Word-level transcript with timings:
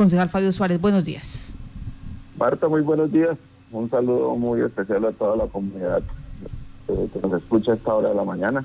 Concejal 0.00 0.30
Fabio 0.30 0.50
Suárez, 0.50 0.80
buenos 0.80 1.04
días. 1.04 1.54
Marta, 2.38 2.70
muy 2.70 2.80
buenos 2.80 3.12
días. 3.12 3.36
Un 3.70 3.90
saludo 3.90 4.34
muy 4.34 4.62
especial 4.62 5.04
a 5.04 5.12
toda 5.12 5.36
la 5.36 5.44
comunidad 5.44 6.02
eh, 6.88 7.10
que 7.12 7.20
nos 7.20 7.42
escucha 7.42 7.72
a 7.72 7.74
esta 7.74 7.94
hora 7.94 8.08
de 8.08 8.14
la 8.14 8.24
mañana. 8.24 8.64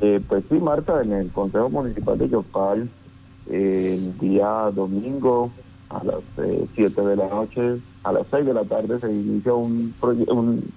Eh, 0.00 0.18
pues 0.26 0.44
sí, 0.48 0.54
Marta, 0.54 1.02
en 1.02 1.12
el 1.12 1.30
Consejo 1.30 1.68
Municipal 1.68 2.16
de 2.16 2.26
Yopal, 2.30 2.88
el 3.50 4.18
día 4.18 4.70
domingo 4.74 5.50
a 5.90 6.02
las 6.02 6.20
7 6.74 7.02
de 7.02 7.16
la 7.16 7.28
noche, 7.28 7.78
a 8.02 8.10
las 8.10 8.26
6 8.30 8.46
de 8.46 8.54
la 8.54 8.64
tarde 8.64 8.98
se 9.00 9.12
inicia 9.12 9.52
un, 9.52 9.92
un 10.00 10.72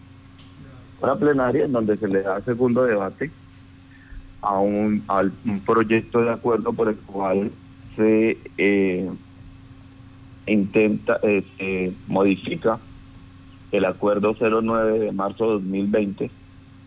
una 1.02 1.16
plenaria 1.16 1.64
en 1.64 1.72
donde 1.72 1.96
se 1.96 2.10
le 2.10 2.22
da 2.22 2.42
segundo 2.42 2.84
debate 2.84 3.32
a 4.42 4.60
un, 4.60 5.02
al, 5.08 5.32
un 5.46 5.62
proyecto 5.62 6.22
de 6.22 6.32
acuerdo 6.32 6.74
por 6.74 6.90
el 6.90 6.98
cual 6.98 7.50
se 7.96 8.38
eh, 8.58 9.10
intenta, 10.46 11.20
eh, 11.24 11.44
se 11.58 11.94
modifica 12.08 12.80
el 13.72 13.86
acuerdo 13.86 14.36
09 14.40 15.00
de 15.00 15.12
marzo 15.12 15.46
de 15.46 15.52
2020 15.54 16.32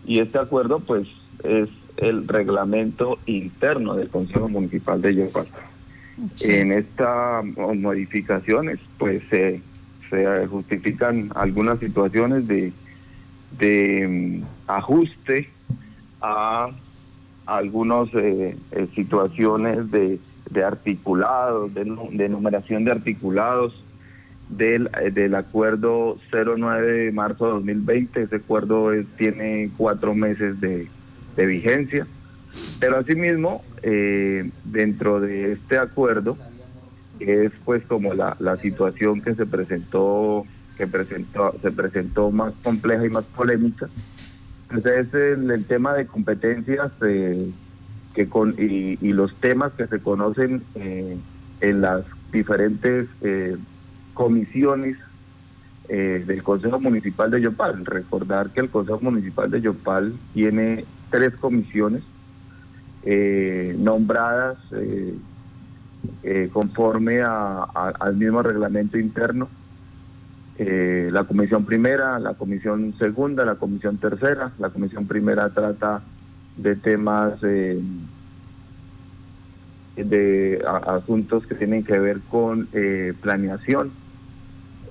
y 0.07 0.19
este 0.19 0.39
acuerdo 0.39 0.81
pues 0.81 1.09
es 1.43 1.69
el 1.97 2.27
reglamento 2.29 3.19
interno 3.27 3.95
del 3.95 4.09
Consejo 4.09 4.49
Municipal 4.49 5.01
de 5.01 5.15
Yopal. 5.15 5.47
En 6.43 6.73
estas 6.73 7.45
modificaciones 7.45 8.79
pues 8.99 9.23
se, 9.31 9.61
se 10.11 10.47
justifican 10.47 11.31
algunas 11.35 11.79
situaciones 11.81 12.47
de, 12.47 12.73
de 13.59 14.43
mm, 14.43 14.71
ajuste 14.71 15.49
a 16.21 16.69
algunas 17.47 18.09
eh, 18.15 18.57
situaciones 18.95 19.91
de, 19.91 20.19
de 20.51 20.65
articulados, 20.65 21.73
de, 21.75 21.85
de, 22.13 22.29
numeración 22.29 22.85
de 22.85 22.93
articulados 22.93 23.75
del, 24.49 24.91
eh, 25.01 25.11
del 25.11 25.35
acuerdo 25.35 26.19
09 26.33 26.93
de 27.05 27.13
marzo 27.13 27.47
de 27.47 27.53
2020. 27.53 28.23
Ese 28.23 28.37
acuerdo 28.37 28.91
tiene 29.17 29.71
cuatro 29.77 30.15
meses 30.15 30.61
de, 30.61 30.89
de 31.37 31.47
vigencia. 31.47 32.07
Pero 32.79 32.99
asimismo, 32.99 33.65
eh, 33.83 34.51
dentro 34.65 35.21
de 35.21 35.53
este 35.53 35.79
acuerdo, 35.79 36.37
es 37.19 37.53
pues 37.65 37.85
como 37.85 38.15
la, 38.15 38.37
la 38.39 38.57
situación 38.57 39.23
que 39.23 39.35
se 39.35 39.47
presentó, 39.47 40.45
que 40.77 40.87
presentó, 40.87 41.55
se 41.61 41.73
presentó 41.73 42.31
más 42.31 42.53
compleja 42.63 43.05
y 43.05 43.11
más 43.11 43.25
polémica, 43.25 43.89
entonces 44.71 45.13
el, 45.15 45.51
el 45.51 45.65
tema 45.67 45.95
de 45.95 46.07
competencias 46.07 46.91
eh, 47.07 47.51
que 48.15 48.29
con, 48.29 48.55
y, 48.57 48.97
los 49.13 49.35
temas 49.37 49.73
que 49.73 49.87
se 49.87 49.99
conocen 49.99 50.63
eh, 50.77 51.17
en 51.61 51.81
las 51.81 52.05
diferentes 52.33 53.09
eh, 53.21 53.57
comisiones 54.15 54.97
eh, 55.89 56.25
del 56.27 56.43
Consejo 56.43 56.81
Municipal 56.81 57.31
de 57.31 57.41
Yopal. 57.41 57.85
Recordar 57.85 58.51
que 58.51 58.61
el 58.61 58.71
Consejo 58.71 59.01
Municipal 59.03 59.51
de 59.51 59.61
Yopal 59.61 60.15
tiene 60.33 60.85
tres 61.11 61.35
comisiones 61.35 62.03
nombradas 63.77 64.57
conforme 66.55 67.21
a, 67.21 67.65
al 68.01 68.17
mismo 68.17 68.41
reglamento 68.41 68.97
interno. 68.97 69.47
La 70.57 71.25
comisión 71.25 71.67
primera, 71.67 72.19
la 72.19 72.33
comisión 72.33 72.95
segunda, 72.99 73.45
la 73.45 73.57
comisión 73.57 73.99
tercera. 73.99 74.53
La 74.59 74.71
comisión 74.71 75.07
primera 75.07 75.51
trata 75.51 76.03
de 76.57 76.77
temas 76.77 77.41
de 79.97 80.65
asuntos 80.67 81.47
que 81.47 81.55
tienen 81.55 81.85
que 81.85 81.99
ver 81.99 82.21
con 82.21 82.69
eh, 82.73 83.15
planeación. 83.21 83.93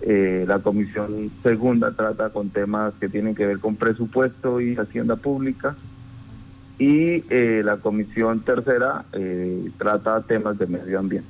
Eh, 0.01 0.43
la 0.47 0.59
comisión 0.59 1.31
segunda 1.41 1.91
trata 1.91 2.29
con 2.29 2.49
temas 2.49 2.93
que 2.99 3.07
tienen 3.09 3.35
que 3.35 3.45
ver 3.45 3.59
con 3.59 3.75
presupuesto 3.75 4.61
y 4.61 4.75
hacienda 4.75 5.15
pública. 5.15 5.75
Y 6.79 7.23
eh, 7.29 7.61
la 7.63 7.77
comisión 7.77 8.41
tercera 8.41 9.05
trata 9.77 10.21
temas 10.23 10.57
de 10.57 10.67
medio 10.67 10.99
ambiente. 10.99 11.29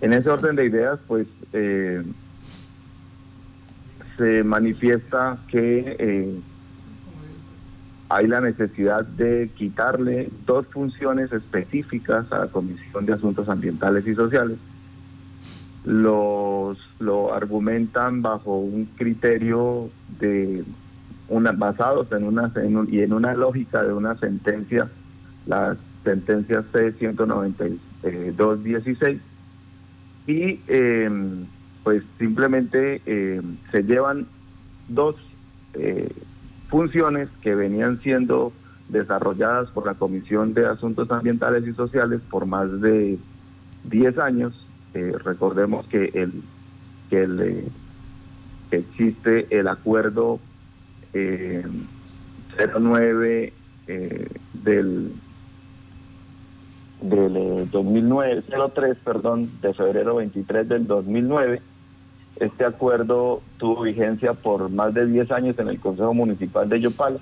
En 0.00 0.12
ese 0.12 0.30
orden 0.30 0.56
de 0.56 0.66
ideas, 0.66 0.98
pues 1.06 1.26
se 4.16 4.44
manifiesta 4.44 5.38
que 5.48 6.40
hay 8.08 8.28
la 8.28 8.40
necesidad 8.40 9.04
de 9.04 9.50
quitarle 9.56 10.30
dos 10.46 10.64
funciones 10.66 11.32
específicas 11.32 12.30
a 12.30 12.38
la 12.40 12.48
Comisión 12.48 13.06
de 13.06 13.14
Asuntos 13.14 13.48
Ambientales 13.48 14.06
y 14.06 14.14
Sociales. 14.14 14.58
Los 15.84 16.78
lo 16.98 17.34
argumentan 17.34 18.22
bajo 18.22 18.58
un 18.58 18.86
criterio 18.96 19.90
de 20.18 20.64
una 21.28 21.52
basados 21.52 22.10
en 22.12 22.24
una 22.24 22.50
en 22.56 22.88
y 22.90 23.00
en 23.00 23.12
una 23.12 23.34
lógica 23.34 23.82
de 23.82 23.92
una 23.92 24.16
sentencia, 24.18 24.88
la 25.46 25.76
sentencia 26.04 26.64
C 26.72 26.92
19216 26.92 29.20
y 30.26 30.60
eh, 30.68 31.10
pues 31.84 32.02
simplemente 32.18 33.02
eh, 33.06 33.42
se 33.70 33.82
llevan 33.82 34.26
dos 34.88 35.16
eh, 35.74 36.08
funciones 36.68 37.28
que 37.42 37.54
venían 37.54 38.00
siendo 38.00 38.52
desarrolladas 38.88 39.68
por 39.68 39.86
la 39.86 39.94
Comisión 39.94 40.52
de 40.54 40.66
Asuntos 40.66 41.10
Ambientales 41.10 41.66
y 41.66 41.72
Sociales 41.72 42.20
por 42.30 42.46
más 42.46 42.80
de 42.80 43.18
10 43.84 44.18
años. 44.18 44.54
Eh, 44.94 45.12
recordemos 45.24 45.86
que 45.86 46.10
el 46.14 46.42
que 47.10 47.24
eh, 47.24 47.68
existe 48.70 49.46
el 49.50 49.68
acuerdo 49.68 50.40
09 51.12 53.52
del 54.64 55.12
del 57.00 57.70
2009 57.70 58.44
03, 58.74 58.96
perdón, 59.04 59.50
de 59.60 59.74
febrero 59.74 60.16
23 60.16 60.68
del 60.68 60.86
2009 60.86 61.60
este 62.40 62.64
acuerdo 62.64 63.40
tuvo 63.58 63.82
vigencia 63.82 64.34
por 64.34 64.68
más 64.70 64.92
de 64.94 65.06
10 65.06 65.30
años 65.30 65.58
en 65.58 65.68
el 65.68 65.80
Consejo 65.80 66.12
Municipal 66.12 66.68
de 66.68 66.80
Yopal. 66.80 67.20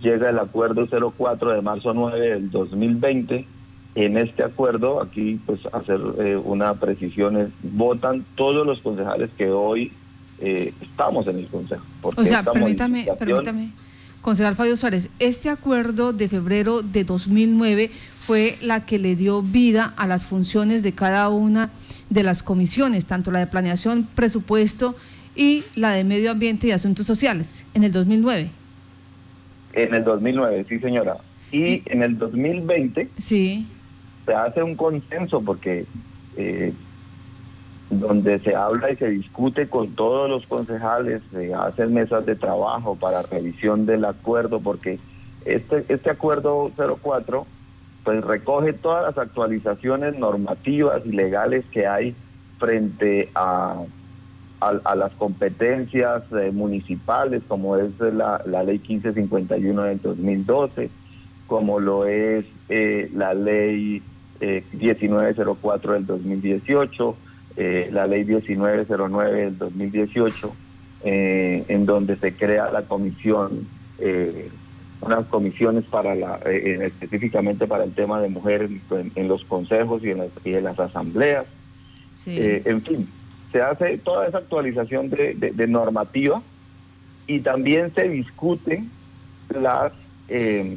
Llega 0.00 0.30
el 0.30 0.38
acuerdo 0.38 0.86
04 0.86 1.52
de 1.52 1.62
marzo 1.62 1.94
9 1.94 2.20
del 2.20 2.50
2020. 2.50 3.46
En 3.94 4.18
este 4.18 4.42
acuerdo, 4.44 5.00
aquí 5.00 5.40
pues 5.46 5.60
hacer 5.72 6.00
eh, 6.18 6.36
una 6.36 6.74
precisión, 6.74 7.38
es, 7.38 7.48
votan 7.62 8.26
todos 8.34 8.66
los 8.66 8.80
concejales 8.80 9.30
que 9.38 9.50
hoy 9.50 9.90
eh, 10.38 10.74
estamos 10.82 11.26
en 11.28 11.38
el 11.38 11.46
Consejo. 11.46 11.82
O 12.02 12.22
sea, 12.22 12.42
permítame, 12.42 13.06
permítame, 13.18 13.70
concejal 14.20 14.54
Fabio 14.54 14.76
Suárez, 14.76 15.08
este 15.18 15.48
acuerdo 15.48 16.12
de 16.12 16.28
febrero 16.28 16.82
de 16.82 17.04
2009 17.04 17.90
fue 18.26 18.56
la 18.60 18.84
que 18.84 18.98
le 18.98 19.14
dio 19.14 19.40
vida 19.40 19.94
a 19.96 20.08
las 20.08 20.26
funciones 20.26 20.82
de 20.82 20.92
cada 20.92 21.28
una 21.28 21.70
de 22.10 22.24
las 22.24 22.42
comisiones, 22.42 23.06
tanto 23.06 23.30
la 23.30 23.38
de 23.38 23.46
planeación, 23.46 24.08
presupuesto 24.16 24.96
y 25.36 25.62
la 25.76 25.92
de 25.92 26.02
medio 26.02 26.32
ambiente 26.32 26.66
y 26.66 26.72
asuntos 26.72 27.06
sociales, 27.06 27.64
en 27.74 27.84
el 27.84 27.92
2009. 27.92 28.50
En 29.74 29.94
el 29.94 30.02
2009, 30.02 30.66
sí 30.68 30.80
señora. 30.80 31.18
Y 31.52 31.82
en 31.86 32.02
el 32.02 32.18
2020 32.18 33.10
sí. 33.18 33.64
se 34.24 34.34
hace 34.34 34.60
un 34.60 34.74
consenso 34.74 35.40
porque 35.40 35.86
eh, 36.36 36.72
donde 37.90 38.40
se 38.40 38.56
habla 38.56 38.90
y 38.90 38.96
se 38.96 39.08
discute 39.08 39.68
con 39.68 39.92
todos 39.92 40.28
los 40.28 40.46
concejales, 40.46 41.22
se 41.30 41.54
hacen 41.54 41.94
mesas 41.94 42.26
de 42.26 42.34
trabajo 42.34 42.96
para 42.96 43.22
revisión 43.22 43.86
del 43.86 44.04
acuerdo, 44.04 44.58
porque 44.58 44.98
este, 45.44 45.84
este 45.88 46.10
acuerdo 46.10 46.72
04 46.76 47.46
pues 48.06 48.24
recoge 48.24 48.72
todas 48.72 49.02
las 49.02 49.18
actualizaciones 49.18 50.16
normativas 50.16 51.04
y 51.04 51.10
legales 51.10 51.64
que 51.72 51.88
hay 51.88 52.14
frente 52.56 53.30
a, 53.34 53.82
las 54.60 55.12
competencias 55.14 56.22
eh, 56.32 56.52
municipales, 56.52 57.42
como 57.48 57.76
es 57.76 57.90
la, 57.98 58.40
ley 58.64 58.78
1551 58.78 59.82
del 59.82 60.00
2012, 60.00 60.88
como 61.48 61.80
lo 61.80 62.06
es 62.06 62.44
eh, 62.68 63.10
la 63.12 63.34
ley 63.34 64.00
eh, 64.40 64.62
1904 64.72 65.92
del 65.94 66.06
2018, 66.06 67.16
eh, 67.56 67.88
la 67.92 68.06
ley 68.06 68.24
1909 68.24 69.36
del 69.36 69.58
2018, 69.58 70.54
eh, 71.02 71.64
en 71.66 71.86
donde 71.86 72.14
se 72.16 72.36
crea 72.36 72.70
la 72.70 72.82
comisión 72.82 73.66
unas 75.06 75.26
comisiones 75.26 75.84
para 75.84 76.14
la 76.14 76.40
eh, 76.44 76.86
específicamente 76.86 77.66
para 77.66 77.84
el 77.84 77.92
tema 77.92 78.20
de 78.20 78.28
mujeres 78.28 78.70
en, 78.90 79.12
en 79.14 79.28
los 79.28 79.44
consejos 79.44 80.02
y 80.04 80.10
en, 80.10 80.18
las, 80.18 80.28
y 80.44 80.54
en 80.54 80.64
las 80.64 80.78
asambleas. 80.78 81.46
Sí. 82.12 82.38
Eh, 82.38 82.62
en 82.64 82.82
fin, 82.82 83.08
se 83.52 83.62
hace 83.62 83.98
toda 83.98 84.26
esa 84.26 84.38
actualización 84.38 85.10
de, 85.10 85.34
de, 85.34 85.50
de 85.52 85.66
normativa 85.66 86.42
y 87.26 87.40
también 87.40 87.92
se 87.94 88.08
discute 88.08 88.84
las 89.50 89.92
eh, 90.28 90.76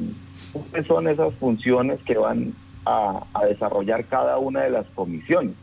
cuáles 0.54 0.88
son 0.88 1.08
esas 1.08 1.34
funciones 1.36 2.00
que 2.06 2.18
van 2.18 2.54
a, 2.86 3.24
a, 3.34 3.46
desarrollar 3.46 4.06
cada 4.06 4.38
una 4.38 4.62
de 4.62 4.70
las 4.70 4.86
comisiones. 4.96 5.56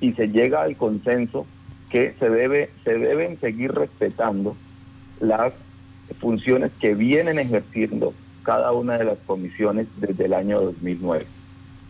y 0.00 0.12
se 0.12 0.28
llega 0.28 0.62
al 0.62 0.76
consenso 0.76 1.46
que 1.90 2.14
se 2.18 2.28
debe 2.28 2.70
se 2.84 2.98
deben 2.98 3.38
seguir 3.40 3.72
respetando 3.72 4.56
las 5.20 5.52
funciones 6.20 6.72
que 6.80 6.94
vienen 6.94 7.38
ejerciendo 7.38 8.14
cada 8.42 8.72
una 8.72 8.96
de 8.96 9.04
las 9.04 9.18
comisiones 9.26 9.88
desde 9.96 10.26
el 10.26 10.34
año 10.34 10.60
2009. 10.60 11.26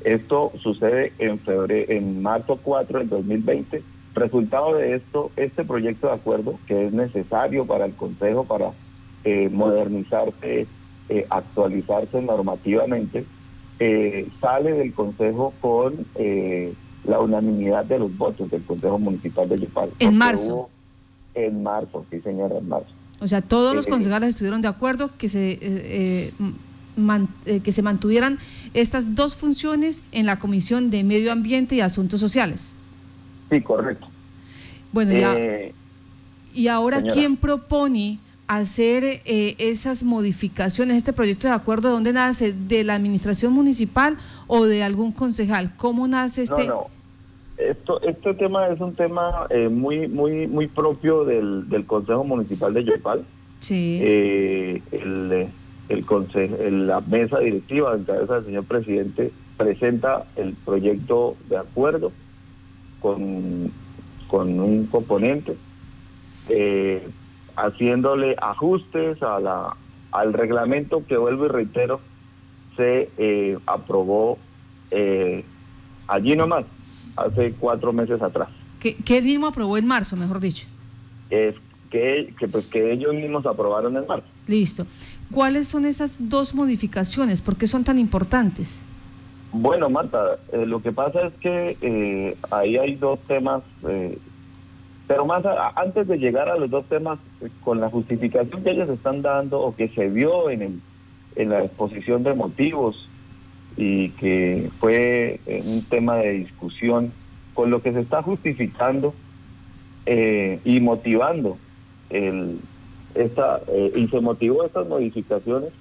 Esto 0.04 0.52
sucede 0.62 1.12
en 1.18 1.38
febrero, 1.40 1.92
en 1.92 2.22
marzo 2.22 2.58
4 2.62 3.00
del 3.00 3.08
2020. 3.08 3.82
Resultado 4.14 4.74
de 4.74 4.96
esto, 4.96 5.30
este 5.36 5.64
proyecto 5.64 6.06
de 6.06 6.14
acuerdo, 6.14 6.58
que 6.66 6.86
es 6.86 6.92
necesario 6.92 7.66
para 7.66 7.84
el 7.84 7.92
Consejo 7.92 8.44
para 8.44 8.72
eh, 9.24 9.50
modernizarse, 9.50 10.66
eh, 11.08 11.26
actualizarse 11.28 12.22
normativamente, 12.22 13.26
eh, 13.78 14.28
sale 14.40 14.72
del 14.72 14.94
Consejo 14.94 15.52
con 15.60 16.06
la 17.04 17.20
unanimidad 17.20 17.84
de 17.84 17.98
los 17.98 18.16
votos 18.16 18.50
del 18.50 18.62
Consejo 18.64 18.98
Municipal 18.98 19.48
de 19.48 19.58
Yopal. 19.58 19.90
En 19.98 20.16
marzo. 20.16 20.70
En 21.34 21.62
marzo, 21.62 22.06
sí 22.10 22.20
señora, 22.20 22.56
en 22.56 22.68
marzo. 22.68 22.95
O 23.20 23.28
sea, 23.28 23.40
todos 23.40 23.74
los 23.74 23.86
concejales 23.86 24.30
estuvieron 24.30 24.60
de 24.62 24.68
acuerdo 24.68 25.10
que 25.16 25.28
se 25.28 25.58
eh, 25.62 26.32
que 27.62 27.72
se 27.72 27.82
mantuvieran 27.82 28.38
estas 28.72 29.14
dos 29.14 29.36
funciones 29.36 30.02
en 30.12 30.26
la 30.26 30.38
Comisión 30.38 30.90
de 30.90 31.04
Medio 31.04 31.30
Ambiente 31.30 31.74
y 31.74 31.80
Asuntos 31.80 32.20
Sociales. 32.20 32.74
Sí, 33.50 33.60
correcto. 33.60 34.08
Bueno, 34.92 35.12
ya. 35.12 35.34
Eh, 35.36 35.74
y 36.54 36.68
ahora, 36.68 37.02
¿quién 37.02 37.36
propone 37.36 38.18
hacer 38.46 39.04
eh, 39.04 39.56
esas 39.58 40.04
modificaciones, 40.04 40.96
este 40.96 41.12
proyecto 41.12 41.48
de 41.48 41.54
acuerdo, 41.54 41.88
de 41.88 41.94
dónde 41.94 42.12
nace? 42.14 42.52
¿De 42.52 42.82
la 42.82 42.94
administración 42.94 43.52
municipal 43.52 44.16
o 44.46 44.64
de 44.64 44.82
algún 44.82 45.12
concejal? 45.12 45.74
¿Cómo 45.76 46.08
nace 46.08 46.44
este...? 46.44 46.66
No, 46.66 46.74
no. 46.74 46.95
Esto, 47.58 48.00
este 48.02 48.34
tema 48.34 48.68
es 48.68 48.80
un 48.80 48.94
tema 48.94 49.46
muy 49.70 50.08
muy 50.08 50.46
muy 50.46 50.66
propio 50.66 51.24
del, 51.24 51.68
del 51.68 51.86
Consejo 51.86 52.24
Municipal 52.24 52.74
de 52.74 52.84
Yopal. 52.84 53.24
Sí. 53.60 54.00
el, 54.02 55.48
el 55.88 56.06
consejo, 56.06 56.56
la 56.68 57.00
mesa 57.00 57.38
directiva 57.38 57.94
en 57.94 58.04
cabeza 58.04 58.34
del 58.34 58.44
señor 58.44 58.64
presidente 58.64 59.32
presenta 59.56 60.26
el 60.36 60.52
proyecto 60.52 61.36
de 61.48 61.56
acuerdo 61.56 62.12
con, 63.00 63.72
con 64.26 64.58
un 64.60 64.86
componente, 64.86 65.56
eh, 66.48 67.06
haciéndole 67.56 68.36
ajustes 68.40 69.22
a 69.22 69.40
la, 69.40 69.76
al 70.12 70.32
reglamento 70.32 71.04
que 71.06 71.16
vuelvo 71.16 71.46
y 71.46 71.48
reitero, 71.48 72.00
se 72.76 73.10
eh, 73.16 73.58
aprobó 73.66 74.38
eh, 74.90 75.44
allí 76.08 76.36
nomás, 76.36 76.64
hace 77.16 77.52
cuatro 77.58 77.92
meses 77.92 78.20
atrás. 78.22 78.48
¿Qué, 78.80 78.96
él 79.08 79.24
mismo 79.24 79.46
aprobó 79.46 79.76
en 79.78 79.86
marzo, 79.86 80.16
mejor 80.16 80.40
dicho? 80.40 80.66
Es 81.30 81.54
que, 81.90 82.34
que, 82.38 82.48
pues, 82.48 82.66
que 82.66 82.92
ellos 82.92 83.14
mismos 83.14 83.46
aprobaron 83.46 83.96
en 83.96 84.06
marzo. 84.06 84.26
Listo. 84.46 84.86
¿Cuáles 85.30 85.66
son 85.68 85.86
esas 85.86 86.28
dos 86.28 86.54
modificaciones? 86.54 87.40
¿Por 87.40 87.56
qué 87.56 87.66
son 87.66 87.82
tan 87.84 87.98
importantes? 87.98 88.84
Bueno, 89.52 89.88
Marta, 89.88 90.38
eh, 90.52 90.66
lo 90.66 90.82
que 90.82 90.92
pasa 90.92 91.26
es 91.26 91.32
que 91.34 91.76
eh, 91.80 92.36
ahí 92.50 92.76
hay 92.76 92.94
dos 92.96 93.18
temas, 93.26 93.62
eh, 93.88 94.18
pero 95.08 95.24
más 95.24 95.44
antes 95.76 96.06
de 96.06 96.18
llegar 96.18 96.48
a 96.48 96.56
los 96.56 96.70
dos 96.70 96.84
temas, 96.86 97.18
con 97.64 97.80
la 97.80 97.88
justificación 97.88 98.62
que 98.62 98.70
ellos 98.70 98.88
están 98.88 99.22
dando 99.22 99.60
o 99.60 99.74
que 99.74 99.88
se 99.88 100.08
vio 100.08 100.50
en, 100.50 100.62
el, 100.62 100.80
en 101.36 101.48
la 101.48 101.64
exposición 101.64 102.22
de 102.22 102.34
motivos 102.34 103.08
y 103.76 104.11
que 104.11 104.70
fue 104.81 105.40
un 105.46 105.84
tema 105.88 106.17
de 106.17 106.32
discusión, 106.32 107.12
con 107.55 107.70
lo 107.70 107.82
que 107.82 107.93
se 107.93 108.00
está 108.00 108.23
justificando 108.23 109.14
y 110.06 110.81
motivando 110.81 111.58
el, 112.11 112.61
esta, 113.14 113.61
eh, 113.69 113.93
y 113.96 114.08
se 114.08 114.20
motivó 114.20 114.64
estas 114.64 114.87
modificaciones 114.87 115.73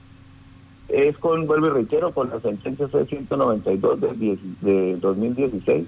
es 0.89 1.17
con, 1.17 1.47
vuelvo 1.47 1.67
y 1.67 1.69
reitero, 1.71 2.11
con 2.11 2.29
la 2.29 2.39
sentencia 2.41 2.87
C-192 2.87 3.99
de, 3.99 4.37
de 4.61 4.97
2016, 4.97 5.87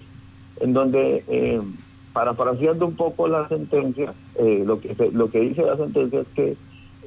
en 0.62 0.74
donde, 0.74 1.24
eh, 1.28 1.62
parafraseando 2.14 2.88
un 2.88 2.96
poco 2.96 3.28
la 3.28 3.48
sentencia, 3.48 4.14
eh, 4.36 4.64
lo, 4.66 4.80
que 4.80 4.96
lo 5.14 5.30
que 5.30 5.42
dice 5.42 5.62
la 5.62 5.78
sentencia 5.78 6.22
es 6.22 6.28
que 6.36 6.58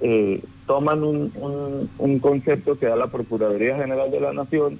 eh, 0.03 0.41
toman 0.67 1.03
un, 1.03 1.91
un, 1.99 2.19
concepto 2.21 2.79
que 2.79 2.87
da 2.87 2.95
la 2.95 3.09
Procuraduría 3.09 3.77
General 3.77 4.11
de 4.11 4.21
la 4.21 4.33
Nación 4.33 4.79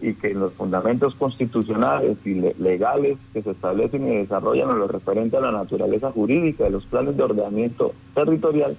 y 0.00 0.14
que 0.14 0.32
en 0.32 0.40
los 0.40 0.52
fundamentos 0.52 1.14
constitucionales 1.14 2.18
y 2.24 2.34
legales 2.34 3.18
que 3.32 3.42
se 3.42 3.50
establecen 3.50 4.06
y 4.06 4.16
desarrollan 4.16 4.70
en 4.70 4.78
lo 4.78 4.88
referente 4.88 5.36
a 5.36 5.40
la 5.40 5.52
naturaleza 5.52 6.12
jurídica 6.12 6.64
de 6.64 6.70
los 6.70 6.84
planes 6.84 7.16
de 7.16 7.22
ordenamiento 7.22 7.94
territorial, 8.14 8.76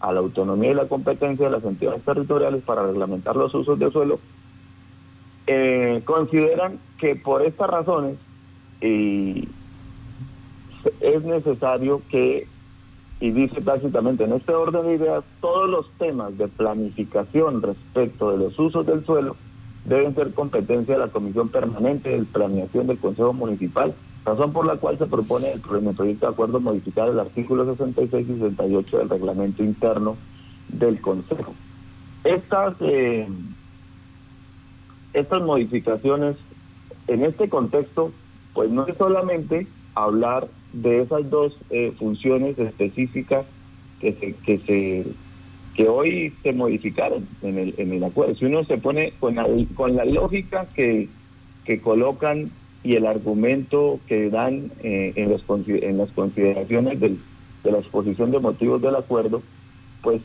a 0.00 0.12
la 0.12 0.20
autonomía 0.20 0.72
y 0.72 0.74
la 0.74 0.88
competencia 0.88 1.46
de 1.46 1.52
las 1.52 1.64
entidades 1.64 2.02
territoriales 2.02 2.62
para 2.64 2.86
reglamentar 2.86 3.36
los 3.36 3.54
usos 3.54 3.78
de 3.78 3.90
suelo, 3.90 4.18
eh, 5.46 6.02
consideran 6.04 6.78
que 6.98 7.16
por 7.16 7.42
estas 7.42 7.70
razones 7.70 8.16
es 8.80 9.44
necesario 11.24 12.02
que, 12.10 12.46
y 13.20 13.30
dice 13.30 13.60
tácitamente 13.60 14.24
en 14.24 14.32
este 14.32 14.52
orden 14.52 14.86
de 14.86 14.94
ideas, 14.94 15.24
todos 15.40 15.68
los 15.68 15.90
temas 15.98 16.36
de 16.36 16.48
planificación 16.48 17.62
respecto 17.62 18.32
de 18.32 18.38
los 18.38 18.58
usos 18.58 18.86
del 18.86 19.04
suelo 19.04 19.36
deben 19.88 20.14
ser 20.14 20.34
competencia 20.34 20.94
de 20.94 21.00
la 21.00 21.08
Comisión 21.08 21.48
Permanente 21.48 22.10
de 22.10 22.24
Planeación 22.24 22.86
del 22.86 22.98
Consejo 22.98 23.32
Municipal 23.32 23.94
razón 24.28 24.52
por 24.52 24.66
la 24.66 24.76
cual 24.76 24.98
se 24.98 25.06
propone 25.06 25.52
el 25.52 25.60
proyecto 25.60 26.26
de 26.26 26.32
acuerdo 26.32 26.60
modificar 26.60 27.08
el 27.08 27.18
artículo 27.18 27.64
66 27.64 28.26
y 28.28 28.32
68 28.34 28.98
del 28.98 29.08
reglamento 29.08 29.62
interno 29.62 30.16
del 30.68 31.00
Consejo. 31.00 31.54
Estas, 32.24 32.74
eh, 32.80 33.26
estas 35.14 35.42
modificaciones, 35.42 36.36
en 37.06 37.24
este 37.24 37.48
contexto, 37.48 38.12
pues 38.52 38.70
no 38.70 38.86
es 38.86 38.96
solamente 38.96 39.66
hablar 39.94 40.48
de 40.72 41.00
esas 41.00 41.28
dos 41.30 41.56
eh, 41.70 41.92
funciones 41.98 42.58
específicas 42.58 43.46
que 44.00 44.12
se, 44.12 44.34
que 44.34 44.58
se 44.58 45.06
que 45.78 45.88
hoy 45.88 46.34
se 46.42 46.52
modificaron 46.52 47.28
en 47.40 47.56
el, 47.56 47.74
en 47.78 47.92
el 47.92 48.02
acuerdo. 48.02 48.34
Si 48.34 48.44
uno 48.46 48.64
se 48.64 48.78
pone 48.78 49.12
con 49.20 49.36
la, 49.36 49.46
con 49.76 49.94
la 49.94 50.04
lógica 50.04 50.66
que, 50.74 51.08
que 51.64 51.80
colocan 51.80 52.50
y 52.82 52.96
el 52.96 53.06
argumento 53.06 54.00
que 54.08 54.28
dan 54.28 54.72
eh, 54.82 55.12
en, 55.14 55.30
los, 55.30 55.44
en 55.68 55.98
las 55.98 56.10
consideraciones 56.10 56.98
de 56.98 57.16
la 57.62 57.78
exposición 57.78 58.32
de 58.32 58.40
motivos 58.40 58.82
del 58.82 58.96
acuerdo, 58.96 59.40
pues 60.02 60.20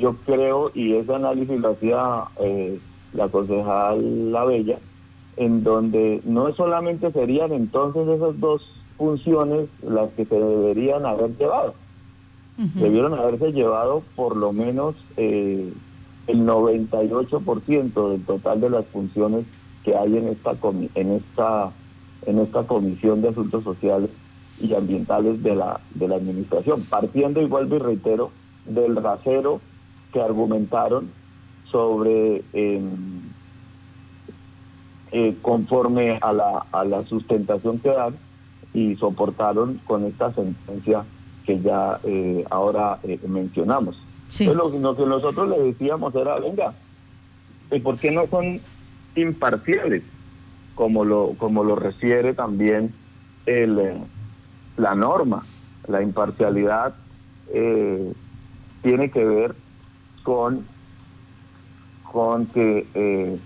yo 0.00 0.16
creo, 0.26 0.72
y 0.74 0.94
ese 0.94 1.14
análisis 1.14 1.60
lo 1.60 1.70
hacía 1.70 2.24
eh, 2.40 2.80
la 3.12 3.28
concejal 3.28 4.32
La 4.32 4.44
Bella, 4.46 4.80
en 5.36 5.62
donde 5.62 6.22
no 6.24 6.52
solamente 6.56 7.12
serían 7.12 7.52
entonces 7.52 8.08
esas 8.08 8.40
dos 8.40 8.62
funciones 8.98 9.68
las 9.80 10.10
que 10.14 10.24
se 10.24 10.34
deberían 10.34 11.06
haber 11.06 11.36
llevado, 11.38 11.74
debieron 12.74 13.14
haberse 13.14 13.52
llevado 13.52 14.02
por 14.14 14.36
lo 14.36 14.52
menos 14.52 14.94
eh, 15.16 15.72
el 16.26 16.46
98% 16.46 18.10
del 18.10 18.24
total 18.24 18.60
de 18.60 18.70
las 18.70 18.86
funciones 18.86 19.46
que 19.82 19.96
hay 19.96 20.16
en 20.18 20.28
esta 20.28 20.52
en 20.94 21.12
esta 21.12 21.70
en 22.26 22.38
esta 22.38 22.66
comisión 22.66 23.22
de 23.22 23.30
asuntos 23.30 23.64
sociales 23.64 24.10
y 24.60 24.74
ambientales 24.74 25.42
de 25.42 25.56
la 25.56 25.80
de 25.94 26.08
la 26.08 26.16
administración. 26.16 26.84
Partiendo 26.84 27.40
y 27.40 27.46
reitero 27.46 28.30
del 28.66 28.96
rasero 28.96 29.60
que 30.12 30.20
argumentaron 30.20 31.10
sobre 31.70 32.42
em, 32.52 33.22
eh, 35.12 35.36
conforme 35.40 36.18
a 36.20 36.32
la, 36.32 36.66
a 36.70 36.84
la 36.84 37.02
sustentación 37.04 37.78
que 37.78 37.88
dan 37.88 38.16
y 38.74 38.96
soportaron 38.96 39.80
con 39.86 40.04
esta 40.04 40.32
sentencia 40.34 41.04
que 41.44 41.60
ya 41.60 41.98
eh, 42.04 42.44
ahora 42.50 42.98
eh, 43.02 43.18
mencionamos. 43.26 43.96
lo, 44.40 44.54
lo, 44.54 44.96
que 44.96 45.06
nosotros 45.06 45.48
le 45.48 45.58
decíamos 45.60 46.14
era, 46.14 46.38
venga, 46.38 46.74
¿y 47.70 47.80
por 47.80 47.98
qué 47.98 48.10
no 48.10 48.26
son 48.26 48.60
imparciales, 49.16 50.02
como 50.74 51.04
lo, 51.04 51.34
como 51.38 51.64
lo 51.64 51.76
refiere 51.76 52.34
también 52.34 52.92
el, 53.46 53.78
eh, 53.78 53.96
la 54.76 54.94
norma. 54.94 55.44
La 55.88 56.02
imparcialidad 56.02 56.94
eh, 57.52 58.12
tiene 58.82 59.10
que 59.10 59.24
ver 59.24 59.54
con, 60.22 60.64
con 62.10 62.46
que 62.46 63.38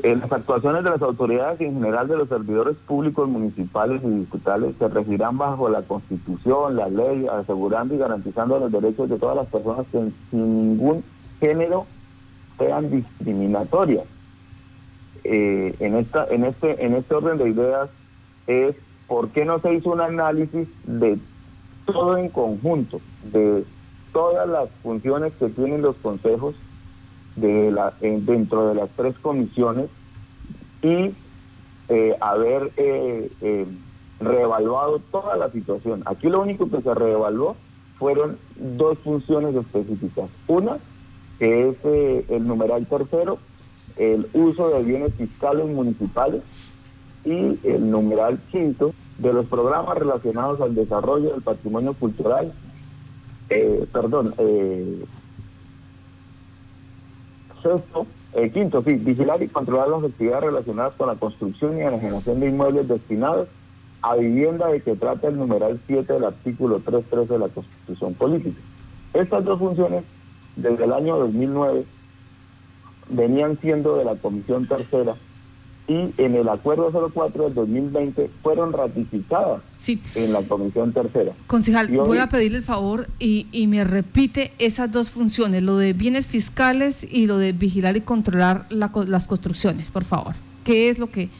eh, 0.00 0.14
las 0.14 0.30
actuaciones 0.30 0.84
de 0.84 0.90
las 0.90 1.02
autoridades 1.02 1.60
y 1.60 1.64
en 1.64 1.74
general 1.74 2.06
de 2.06 2.16
los 2.16 2.28
servidores 2.28 2.76
públicos 2.86 3.28
municipales 3.28 4.00
y 4.04 4.08
diputados 4.08 4.74
se 4.78 4.88
regirán 4.88 5.38
bajo 5.38 5.68
la 5.68 5.82
Constitución, 5.82 6.76
la 6.76 6.88
ley, 6.88 7.26
asegurando 7.26 7.94
y 7.94 7.98
garantizando 7.98 8.60
los 8.60 8.70
derechos 8.70 9.08
de 9.08 9.18
todas 9.18 9.34
las 9.34 9.48
personas 9.48 9.86
que 9.90 9.98
sin 10.30 10.70
ningún 10.70 11.02
género 11.40 11.86
sean 12.58 12.90
discriminatorias. 12.90 14.04
Eh, 15.24 15.74
en 15.80 15.96
esta 15.96 16.26
en 16.30 16.44
este 16.44 16.84
en 16.84 16.94
este 16.94 17.14
orden 17.14 17.38
de 17.38 17.50
ideas 17.50 17.90
es 18.46 18.76
por 19.08 19.30
qué 19.30 19.44
no 19.44 19.58
se 19.58 19.74
hizo 19.74 19.90
un 19.90 20.00
análisis 20.00 20.68
de 20.84 21.18
todo 21.86 22.16
en 22.16 22.28
conjunto, 22.28 23.00
de 23.32 23.64
todas 24.12 24.48
las 24.48 24.70
funciones 24.82 25.32
que 25.40 25.48
tienen 25.48 25.82
los 25.82 25.96
consejos 25.96 26.54
de 27.40 27.70
la, 27.70 27.92
dentro 28.00 28.68
de 28.68 28.74
las 28.74 28.88
tres 28.96 29.14
comisiones 29.20 29.88
y 30.82 31.12
eh, 31.88 32.16
haber 32.20 32.70
eh, 32.76 33.30
eh, 33.40 33.66
reevaluado 34.20 35.00
toda 35.10 35.36
la 35.36 35.50
situación. 35.50 36.02
Aquí 36.06 36.28
lo 36.28 36.42
único 36.42 36.68
que 36.68 36.82
se 36.82 36.94
reevaluó 36.94 37.56
fueron 37.98 38.38
dos 38.56 38.98
funciones 38.98 39.54
específicas. 39.54 40.28
Una, 40.46 40.76
que 41.38 41.68
es 41.70 41.76
el 42.30 42.46
numeral 42.46 42.86
tercero, 42.86 43.38
el 43.96 44.28
uso 44.32 44.70
de 44.70 44.82
bienes 44.82 45.14
fiscales 45.14 45.66
municipales, 45.66 46.42
y 47.24 47.58
el 47.64 47.90
numeral 47.90 48.38
quinto 48.50 48.94
de 49.18 49.32
los 49.32 49.46
programas 49.46 49.98
relacionados 49.98 50.60
al 50.60 50.74
desarrollo 50.74 51.32
del 51.32 51.42
patrimonio 51.42 51.92
cultural, 51.92 52.52
perdón, 53.92 54.34
sexto, 57.68 58.06
eh, 58.34 58.50
quinto, 58.50 58.82
sí, 58.82 58.94
vigilar 58.94 59.42
y 59.42 59.48
controlar 59.48 59.88
las 59.88 60.04
actividades 60.04 60.44
relacionadas 60.44 60.94
con 60.94 61.08
la 61.08 61.16
construcción 61.16 61.78
y 61.78 61.82
enajenación 61.82 62.40
de 62.40 62.48
inmuebles 62.48 62.88
destinados 62.88 63.48
a 64.02 64.16
vivienda 64.16 64.68
de 64.68 64.80
que 64.80 64.96
trata 64.96 65.28
el 65.28 65.36
numeral 65.36 65.80
7 65.86 66.12
del 66.12 66.24
artículo 66.24 66.80
3.3 66.80 67.26
de 67.26 67.38
la 67.38 67.48
Constitución 67.48 68.14
Política. 68.14 68.60
Estas 69.12 69.44
dos 69.44 69.58
funciones, 69.58 70.04
desde 70.56 70.84
el 70.84 70.92
año 70.92 71.16
2009, 71.18 71.84
venían 73.10 73.58
siendo 73.60 73.96
de 73.96 74.04
la 74.04 74.14
Comisión 74.16 74.68
Tercera 74.68 75.14
y 75.88 76.12
en 76.18 76.34
el 76.34 76.48
acuerdo 76.50 76.92
04 77.12 77.44
del 77.44 77.54
2020 77.54 78.30
fueron 78.42 78.74
ratificadas 78.74 79.62
en 80.14 80.34
la 80.34 80.42
Comisión 80.42 80.92
Tercera. 80.92 81.32
Concejal, 81.46 81.88
voy 81.88 82.18
a 82.18 82.28
pedirle 82.28 82.58
el 82.58 82.64
favor 82.64 83.08
y, 83.18 83.46
y, 83.52 83.66
me 83.66 83.82
repite 83.84 84.52
esas 84.58 84.92
dos 84.92 85.10
funciones, 85.10 85.62
lo 85.62 85.78
de 85.78 85.94
bienes 85.94 86.26
fiscales 86.26 87.06
y 87.10 87.26
lo 87.26 87.38
de 87.38 87.52
vigilar 87.52 87.96
y 87.96 88.02
controlar 88.02 88.66
las 88.68 89.26
construcciones, 89.26 89.90
por 89.90 90.04
favor. 90.04 90.34
¿Qué 90.62 90.90
es 90.90 90.98
lo 90.98 91.10
que 91.10 91.30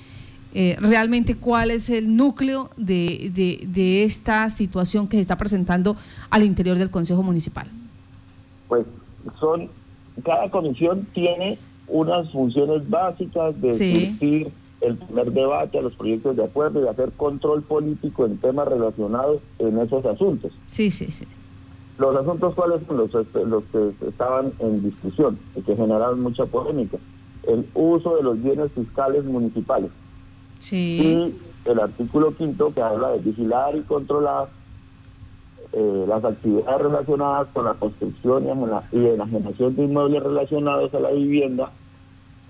eh, 0.55 0.77
realmente, 0.81 1.37
cuál 1.37 1.71
es 1.71 1.91
el 1.91 2.17
núcleo 2.17 2.71
de, 2.79 3.31
de, 3.35 3.67
de 3.69 4.05
esta 4.05 4.49
situación 4.49 5.09
que 5.09 5.19
se 5.19 5.21
está 5.21 5.37
presentando 5.37 5.95
al 6.31 6.43
interior 6.43 6.79
del 6.79 6.91
Consejo 6.91 7.23
Municipal? 7.23 7.69
Pues 8.67 8.87
son, 9.39 9.69
cada 10.25 10.51
comisión 10.51 11.07
tiene 11.13 11.59
unas 11.89 12.31
funciones 12.31 12.89
básicas 12.89 13.61
de 13.61 13.71
sí. 13.73 14.53
el 14.81 14.97
primer 14.97 15.33
debate 15.33 15.79
a 15.79 15.83
los 15.83 15.95
proyectos 15.95 16.37
de 16.37 16.45
acuerdo 16.45 16.85
y 16.85 16.89
hacer 16.89 17.13
control 17.13 17.63
político 17.63 18.27
en 18.27 18.39
temas 18.39 18.69
relacionados 18.69 19.41
en 19.59 19.79
esos 19.79 20.05
asuntos. 20.05 20.53
Sí, 20.67 20.91
sí, 20.91 21.11
sí. 21.11 21.25
Los 21.99 22.15
asuntos 22.15 22.55
cuáles 22.55 22.87
son 22.87 22.97
los, 22.97 23.15
este, 23.15 23.45
los 23.45 23.65
que 23.73 23.93
estaban 24.07 24.53
en 24.61 24.83
discusión 24.83 25.39
y 25.57 25.63
que 25.63 25.75
generaron 25.75 26.21
mucha 26.21 26.47
polémica. 26.47 26.99
El 27.43 27.67
uso 27.75 28.17
de 28.17 28.23
los 28.23 28.41
bienes 28.41 28.71
fiscales 28.73 29.25
municipales. 29.25 29.91
Sí. 30.61 31.01
Y 31.67 31.69
el 31.69 31.81
artículo 31.81 32.35
quinto 32.37 32.71
que 32.71 32.83
habla 32.83 33.11
de 33.11 33.19
vigilar 33.19 33.77
y 33.77 33.81
controlar 33.81 34.49
eh, 35.73 36.05
las 36.09 36.25
actividades 36.25 36.81
relacionadas 36.81 37.49
con 37.53 37.67
la 37.67 37.75
construcción 37.75 38.47
y, 38.93 38.97
y 38.97 39.07
enajenación 39.07 39.77
de 39.77 39.85
inmuebles 39.85 40.23
relacionados 40.23 40.95
a 40.95 41.01
la 41.01 41.11
vivienda 41.11 41.71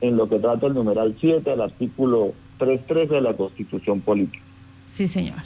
en 0.00 0.16
lo 0.16 0.28
que 0.28 0.38
trata 0.38 0.68
el 0.68 0.74
numeral 0.74 1.16
7 1.20 1.50
del 1.50 1.60
artículo 1.60 2.32
3.13 2.60 3.08
de 3.08 3.20
la 3.20 3.34
Constitución 3.34 4.00
Política. 4.02 4.44
Sí, 4.86 5.08
señor. 5.08 5.38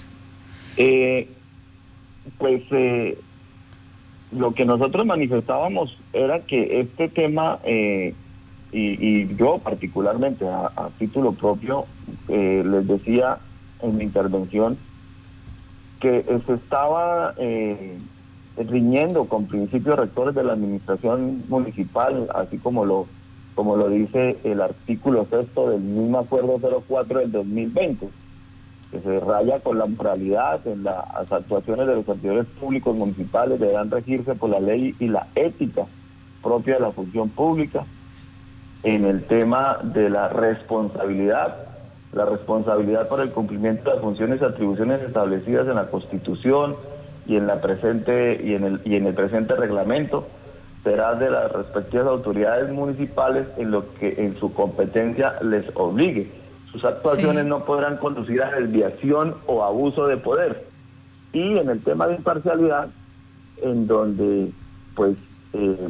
Eh, 0.77 1.29
pues 2.37 2.63
eh, 2.73 3.19
lo 4.33 4.53
que 4.53 4.67
nosotros 4.67 5.07
manifestábamos 5.07 5.97
era 6.13 6.41
que 6.41 6.81
este 6.81 7.09
tema, 7.09 7.59
y, 7.67 8.15
y, 8.73 9.35
yo 9.37 9.59
particularmente 9.59 10.47
a 10.47 10.91
título 10.99 11.33
propio, 11.33 11.87
les 12.29 12.87
decía 12.87 13.39
en 13.81 13.97
mi 13.97 14.05
intervención, 14.05 14.77
que 16.03 16.25
se 16.47 16.55
estaba 16.55 17.33
eh, 17.37 17.97
riñendo 18.57 19.27
con 19.27 19.47
principios 19.47 19.97
rectores 19.97 20.35
de 20.35 20.43
la 20.43 20.55
administración 20.55 21.45
municipal, 21.49 22.29
así 22.35 22.59
como 22.59 22.85
lo 22.85 23.07
como 23.55 23.77
lo 23.77 23.89
dice 23.89 24.39
el 24.45 24.63
artículo 24.63 25.27
sexto 25.31 25.71
del 25.71 25.83
mismo 25.83 26.19
acuerdo 26.19 26.59
04 26.89 27.21
del 27.21 27.33
2020, 27.33 28.09
que 28.91 29.01
se 29.01 29.21
raya 29.21 29.61
con 29.61 29.79
la 29.79 29.87
moralidad 29.87 30.67
en 30.67 30.85
las 30.85 31.31
actuaciones 31.31 31.87
de 31.87 31.97
los 31.97 32.07
servidores 32.07 32.47
públicos 32.59 32.97
municipales 32.97 33.61
deberán 33.61 33.91
regirse 33.91 34.35
por 34.35 34.51
la 34.51 34.59
ley 34.59 34.97
y 34.99 35.07
la 35.07 35.29
ética 35.35 35.85
propia 36.43 36.75
de 36.75 36.81
la 36.81 36.93
función 36.93 37.29
pública 37.29 37.85
en 38.83 39.05
el 39.05 39.23
tema 39.25 39.79
de 39.85 40.11
la 40.11 40.29
responsabilidad 40.29 41.72
la 42.13 42.25
responsabilidad 42.27 43.09
por 43.09 43.21
el 43.21 43.31
cumplimiento 43.31 43.85
de 43.85 43.97
las 43.97 44.03
funciones 44.03 44.41
y 44.41 44.45
atribuciones 44.45 45.03
establecidas 45.03 45.67
en 45.67 45.77
la 45.77 45.89
Constitución 45.89 46.77
y 47.27 47.37
en 47.37 47.47
la 47.47 47.61
presente 47.61 48.41
y 48.43 48.55
en 48.55 48.65
el 48.65 48.81
y 48.85 48.97
en 48.97 49.07
el 49.07 49.15
presente 49.15 49.55
reglamento 49.55 50.27
será 50.83 51.15
de 51.15 51.31
las 51.31 51.51
respectivas 51.53 52.07
autoridades 52.07 52.71
municipales 52.71 53.47
en 53.57 53.71
lo 53.71 53.95
que 53.95 54.15
en 54.19 54.39
su 54.39 54.53
competencia 54.53 55.35
les 55.43 55.65
obligue. 55.75 56.31
Sus 56.73 56.85
actuaciones 56.85 57.45
no 57.45 57.65
podrán 57.65 57.99
conducir 57.99 58.43
a 58.43 58.51
desviación 58.51 59.37
o 59.47 59.63
abuso 59.63 60.07
de 60.07 60.17
poder. 60.17 60.67
Y 61.33 61.59
en 61.59 61.69
el 61.69 61.83
tema 61.83 62.09
de 62.09 62.17
imparcialidad, 62.17 62.89
en 63.63 63.87
donde 63.87 64.51
pues 64.97 65.17
eh, 65.53 65.89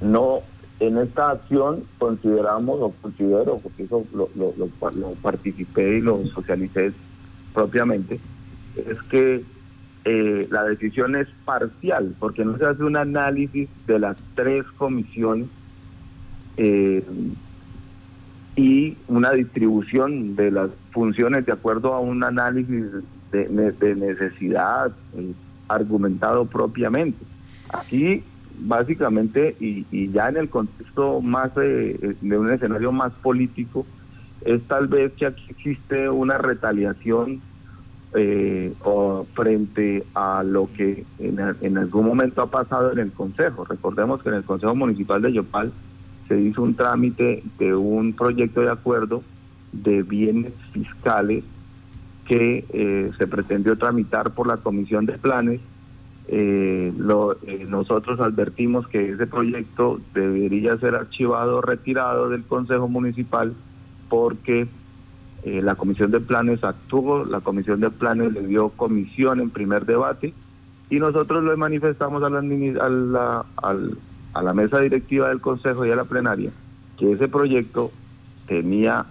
no 0.00 0.40
en 0.80 0.98
esta 0.98 1.30
acción 1.30 1.84
consideramos 1.98 2.78
o 2.80 2.94
considero, 3.02 3.58
porque 3.58 3.84
eso 3.84 4.04
lo, 4.14 4.28
participé 5.22 5.98
y 5.98 6.00
lo 6.00 6.16
socialicé 6.26 6.92
propiamente, 7.52 8.20
es 8.76 9.02
que 9.10 9.42
eh, 10.04 10.46
la 10.50 10.64
decisión 10.64 11.16
es 11.16 11.26
parcial, 11.44 12.14
porque 12.20 12.44
no 12.44 12.56
se 12.58 12.66
hace 12.66 12.84
un 12.84 12.96
análisis 12.96 13.68
de 13.86 13.98
las 13.98 14.16
tres 14.34 14.64
comisiones 14.76 15.48
eh, 16.56 17.04
y 18.54 18.96
una 19.08 19.32
distribución 19.32 20.36
de 20.36 20.50
las 20.52 20.70
funciones 20.92 21.44
de 21.44 21.52
acuerdo 21.52 21.94
a 21.94 22.00
un 22.00 22.22
análisis 22.22 22.84
de, 23.32 23.72
de 23.72 23.94
necesidad 23.96 24.92
eh, 25.16 25.32
argumentado 25.68 26.44
propiamente. 26.44 27.18
Aquí 27.70 28.22
básicamente, 28.60 29.56
y, 29.60 30.10
ya 30.10 30.28
en 30.28 30.36
el 30.36 30.48
contexto 30.48 31.20
más 31.20 31.54
de, 31.54 32.16
un 32.22 32.50
escenario 32.50 32.92
más 32.92 33.12
político, 33.14 33.86
es 34.44 34.62
tal 34.68 34.88
vez 34.88 35.12
que 35.14 35.26
aquí 35.26 35.44
existe 35.48 36.08
una 36.08 36.38
retaliación 36.38 37.40
eh, 38.14 38.72
frente 39.34 40.04
a 40.14 40.42
lo 40.42 40.70
que 40.72 41.04
en, 41.18 41.78
algún 41.78 42.06
momento 42.06 42.42
ha 42.42 42.50
pasado 42.50 42.92
en 42.92 42.98
el 42.98 43.12
Consejo. 43.12 43.64
Recordemos 43.64 44.22
que 44.22 44.30
en 44.30 44.36
el 44.36 44.44
Consejo 44.44 44.74
Municipal 44.74 45.20
de 45.22 45.32
Yopal 45.32 45.72
se 46.28 46.40
hizo 46.40 46.62
un 46.62 46.74
trámite 46.74 47.42
de 47.58 47.74
un 47.74 48.12
proyecto 48.12 48.60
de 48.60 48.70
acuerdo 48.70 49.22
de 49.72 50.02
bienes 50.02 50.52
fiscales 50.72 51.44
que 52.26 52.64
eh, 52.70 53.10
se 53.16 53.26
pretendió 53.26 53.76
tramitar 53.76 54.30
por 54.32 54.46
la 54.46 54.58
Comisión 54.58 55.06
de 55.06 55.14
Planes 55.14 55.60
eh, 56.30 56.92
eh, 57.46 57.66
nosotros 57.66 58.20
advertimos 58.20 58.86
que 58.86 59.12
ese 59.12 59.26
proyecto 59.26 59.98
debería 60.12 60.76
ser 60.76 60.94
archivado, 60.94 61.62
retirado 61.62 62.28
del 62.28 62.44
Consejo 62.44 62.86
Municipal 62.86 63.54
porque 64.10 64.68
eh, 65.44 65.62
la 65.62 65.74
Comisión 65.74 66.10
de 66.10 66.20
Planes 66.20 66.62
actuó, 66.64 67.24
la 67.24 67.40
Comisión 67.40 67.80
de 67.80 67.90
Planes 67.90 68.34
le 68.34 68.46
dio 68.46 68.68
comisión 68.68 69.40
en 69.40 69.48
primer 69.48 69.86
debate 69.86 70.34
y 70.90 70.98
nosotros 70.98 71.42
lo 71.44 71.56
manifestamos 71.56 72.22
a 72.22 72.28
la, 72.28 73.46
a 73.56 73.76
a 74.34 74.42
la 74.42 74.52
mesa 74.52 74.80
directiva 74.80 75.30
del 75.30 75.40
Consejo 75.40 75.86
y 75.86 75.90
a 75.90 75.96
la 75.96 76.04
plenaria 76.04 76.50
que 76.98 77.12
ese 77.12 77.28
proyecto 77.28 77.90
tenía 78.46 79.06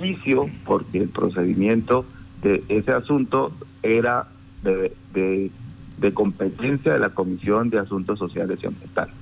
vicio 0.00 0.48
porque 0.64 0.98
el 0.98 1.08
procedimiento 1.10 2.06
de 2.42 2.64
ese 2.68 2.92
asunto 2.92 3.52
era 3.82 4.28
de 4.62 5.50
de 6.00 6.14
competencia 6.14 6.94
de 6.94 6.98
la 6.98 7.10
Comisión 7.10 7.70
de 7.70 7.78
Asuntos 7.78 8.18
Sociales 8.18 8.58
y 8.62 8.66
Ambientales. 8.66 9.14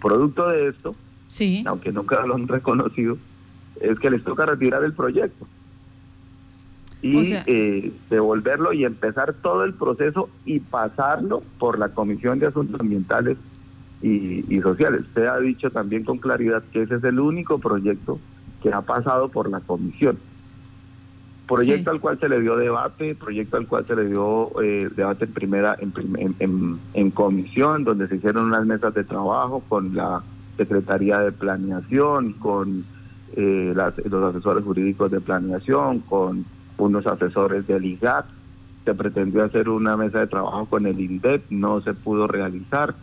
Producto 0.00 0.48
de 0.48 0.68
esto, 0.68 0.94
sí. 1.28 1.64
aunque 1.66 1.92
nunca 1.92 2.24
lo 2.24 2.36
han 2.36 2.48
reconocido, 2.48 3.18
es 3.80 3.98
que 3.98 4.10
les 4.10 4.22
toca 4.22 4.46
retirar 4.46 4.84
el 4.84 4.92
proyecto 4.92 5.46
y 7.02 7.32
eh, 7.46 7.92
devolverlo 8.10 8.72
y 8.72 8.84
empezar 8.84 9.32
todo 9.32 9.64
el 9.64 9.74
proceso 9.74 10.28
y 10.44 10.60
pasarlo 10.60 11.42
por 11.58 11.78
la 11.78 11.88
Comisión 11.88 12.38
de 12.38 12.46
Asuntos 12.46 12.80
Ambientales 12.80 13.38
y, 14.02 14.44
y, 14.54 14.60
Sociales. 14.60 15.02
Usted 15.02 15.26
ha 15.26 15.38
dicho 15.38 15.70
también 15.70 16.04
con 16.04 16.18
claridad 16.18 16.62
que 16.72 16.82
ese 16.82 16.96
es 16.96 17.04
el 17.04 17.18
único 17.18 17.58
proyecto 17.58 18.18
que 18.62 18.72
ha 18.72 18.82
pasado 18.82 19.28
por 19.28 19.50
la 19.50 19.60
Comisión. 19.60 20.18
Proyecto 21.50 21.90
al 21.90 22.00
cual 22.00 22.18
se 22.18 22.28
le 22.28 22.40
dio 22.40 22.56
debate, 22.56 23.14
proyecto 23.14 23.56
al 23.56 23.66
cual 23.66 23.84
se 23.86 23.96
le 23.96 24.06
dio 24.06 24.50
eh, 24.62 24.88
debate 24.94 25.24
en 25.24 25.32
primera, 25.32 25.76
en, 25.80 26.78
en, 26.94 27.10
comisión, 27.10 27.84
donde 27.84 28.06
se 28.08 28.16
hicieron 28.16 28.44
unas 28.44 28.64
mesas 28.64 28.94
de 28.94 29.04
trabajo 29.04 29.62
con 29.68 29.94
la 29.94 30.22
Secretaría 30.56 31.18
de 31.18 31.32
Planeación, 31.32 32.34
con 32.34 32.84
eh, 33.36 33.74
los 33.74 34.34
asesores 34.34 34.64
jurídicos 34.64 35.10
de 35.10 35.20
planeación, 35.20 36.00
con 36.00 36.44
unos 36.78 37.06
asesores 37.06 37.66
del 37.66 37.84
IGAT. 37.84 38.26
Se 38.84 38.94
pretendió 38.94 39.44
hacer 39.44 39.68
una 39.68 39.96
mesa 39.96 40.20
de 40.20 40.26
trabajo 40.28 40.66
con 40.66 40.86
el 40.86 40.98
INDEP, 41.00 41.50
no 41.50 41.80
se 41.80 41.94
pudo 41.94 42.26
realizar. 42.26 42.94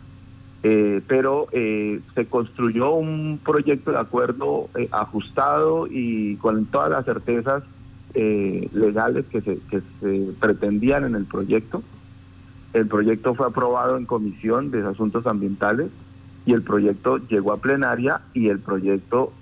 Eh, 0.64 1.02
pero 1.06 1.46
eh, 1.52 2.00
se 2.16 2.26
construyó 2.26 2.90
un 2.90 3.38
proyecto 3.44 3.92
de 3.92 3.98
acuerdo 3.98 4.68
eh, 4.76 4.88
ajustado 4.90 5.86
y 5.88 6.34
con 6.36 6.66
todas 6.66 6.90
las 6.90 7.04
certezas 7.04 7.62
legales 8.14 9.26
que 9.26 9.40
se, 9.40 9.58
que 9.70 9.80
se 10.00 10.32
pretendían 10.40 11.04
en 11.04 11.14
el 11.14 11.24
proyecto. 11.24 11.82
El 12.72 12.86
proyecto 12.86 13.34
fue 13.34 13.46
aprobado 13.46 13.96
en 13.96 14.06
comisión 14.06 14.70
de 14.70 14.86
asuntos 14.86 15.26
ambientales 15.26 15.88
y 16.46 16.52
el 16.52 16.62
proyecto 16.62 17.18
llegó 17.28 17.52
a 17.52 17.58
plenaria 17.58 18.22
y 18.34 18.48
el 18.48 18.58
proyecto 18.58 19.32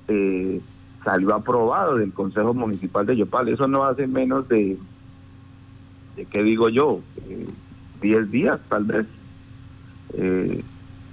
salió 1.07 1.35
aprobado 1.35 1.97
del 1.97 2.13
Consejo 2.13 2.53
Municipal 2.53 3.07
de 3.07 3.17
Yopal. 3.17 3.49
Eso 3.49 3.69
no 3.69 3.85
hace 3.85 4.09
menos 4.09 4.49
de, 4.49 4.77
de 6.17 6.25
¿qué 6.27 6.43
digo 6.43 6.69
yo? 6.69 7.01
10 8.01 8.31
días 8.31 8.61
tal 8.69 8.85
vez. 8.85 9.07
Eh, 10.15 10.63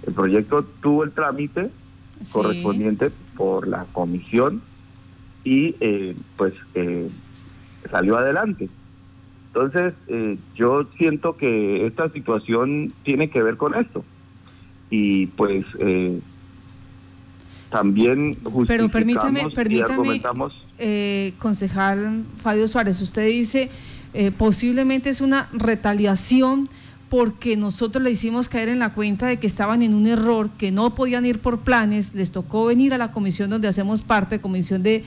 el 0.05 0.13
proyecto 0.13 0.65
tuvo 0.81 1.03
el 1.03 1.11
trámite 1.11 1.69
correspondiente 2.31 3.11
por 3.35 3.67
la 3.67 3.85
comisión 3.91 4.61
y 5.43 5.75
eh, 5.79 6.15
pues 6.37 6.53
eh, 6.73 7.09
salió 7.89 8.17
adelante. 8.17 8.69
Entonces, 9.47 9.93
eh, 10.07 10.37
yo 10.55 10.85
siento 10.97 11.37
que 11.37 11.85
esta 11.85 12.09
situación 12.09 12.93
tiene 13.03 13.29
que 13.29 13.43
ver 13.43 13.57
con 13.57 13.75
esto. 13.75 14.03
Y 14.89 15.27
pues 15.27 15.65
también 17.71 18.37
Pero 18.67 18.89
permítame, 18.89 19.49
permítame, 19.49 20.21
concejal 21.39 22.23
Fabio 22.43 22.67
Suárez, 22.67 23.01
usted 23.01 23.27
dice 23.27 23.71
posiblemente 24.37 25.09
es 25.09 25.21
una 25.21 25.49
retaliación 25.51 26.69
porque 27.13 27.57
nosotros 27.57 28.03
le 28.03 28.09
hicimos 28.09 28.49
caer 28.49 28.69
en 28.69 28.79
la 28.79 28.95
cuenta 28.95 29.27
de 29.27 29.37
que 29.37 29.45
estaban 29.45 29.83
en 29.83 29.93
un 29.93 30.07
error, 30.07 30.49
que 30.57 30.71
no 30.71 30.95
podían 30.95 31.27
ir 31.27 31.37
por 31.37 31.59
planes, 31.59 32.15
les 32.15 32.31
tocó 32.31 32.65
venir 32.65 32.91
a 32.91 32.97
la 32.97 33.11
comisión 33.11 33.51
donde 33.51 33.67
hacemos 33.67 34.01
parte, 34.01 34.41
comisión 34.41 34.81
de, 34.81 35.03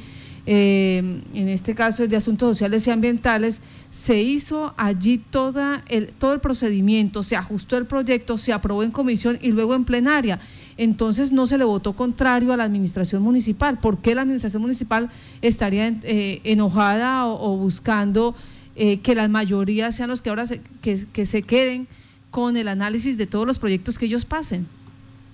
eh, 0.47 1.23
en 1.35 1.49
este 1.49 1.75
caso 1.75 2.05
es 2.05 2.11
de 2.11 2.17
asuntos 2.17 2.57
sociales 2.57 2.87
y 2.87 2.91
ambientales, 2.91 3.61
se 3.91 4.23
hizo 4.23 4.75
allí 4.77 5.19
toda 5.19 5.85
el, 5.89 6.09
todo 6.09 6.33
el 6.33 6.41
procedimiento, 6.41 7.23
se 7.23 7.37
ajustó 7.37 7.77
el 7.77 7.87
proyecto, 7.87 8.39
se 8.39 8.53
aprobó 8.53 8.83
en 8.83 8.93
comisión 8.93 9.39
y 9.43 9.51
luego 9.51 9.75
en 9.75 9.85
plenaria. 9.85 10.39
Entonces 10.77 11.33
no 11.33 11.47
se 11.47 11.59
le 11.59 11.65
votó 11.65 11.95
contrario 11.95 12.53
a 12.53 12.57
la 12.57 12.65
administración 12.65 13.23
municipal. 13.23 13.79
¿Por 13.79 13.99
qué 13.99 14.15
la 14.15 14.23
administración 14.23 14.63
municipal 14.63 15.11
estaría 15.43 15.89
eh, 15.89 16.41
enojada 16.45 17.27
o 17.27 17.57
buscando 17.57 18.35
eh, 18.79 19.01
que 19.01 19.15
las 19.15 19.31
mayorías 19.31 19.97
sean 19.97 20.11
los 20.11 20.21
que 20.21 20.29
ahora 20.29 20.45
se, 20.45 20.61
que, 20.83 21.27
se 21.27 21.43
queden 21.43 21.89
con 22.31 22.59
el 22.59 22.69
análisis 22.69 23.17
de 23.17 23.27
todos 23.27 23.47
los 23.47 23.59
proyectos 23.59 23.97
que 23.97 24.05
ellos 24.05 24.27
pasen. 24.27 24.67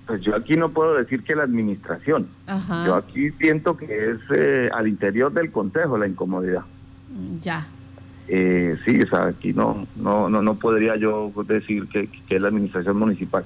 Pues 0.06 0.20
yo 0.22 0.34
aquí 0.34 0.56
no 0.56 0.70
puedo 0.70 0.94
decir 0.94 1.22
que 1.22 1.34
la 1.34 1.44
administración. 1.44 2.28
Yo 2.86 2.94
aquí 2.96 3.30
siento 3.32 3.76
que 3.76 4.10
es 4.10 4.18
eh, 4.34 4.68
al 4.72 4.88
interior 4.88 5.32
del 5.32 5.50
consejo 5.50 5.96
la 5.96 6.08
incomodidad. 6.08 6.62
Ya. 7.40 7.66
Eh, 8.28 8.76
sí, 8.84 9.00
o 9.00 9.08
sea, 9.08 9.26
aquí 9.26 9.52
no, 9.52 9.84
no, 9.96 10.28
no, 10.28 10.42
no 10.42 10.54
podría 10.54 10.96
yo 10.96 11.30
decir 11.46 11.86
que, 11.86 12.08
que 12.08 12.36
es 12.36 12.42
la 12.42 12.48
administración 12.48 12.98
municipal. 12.98 13.44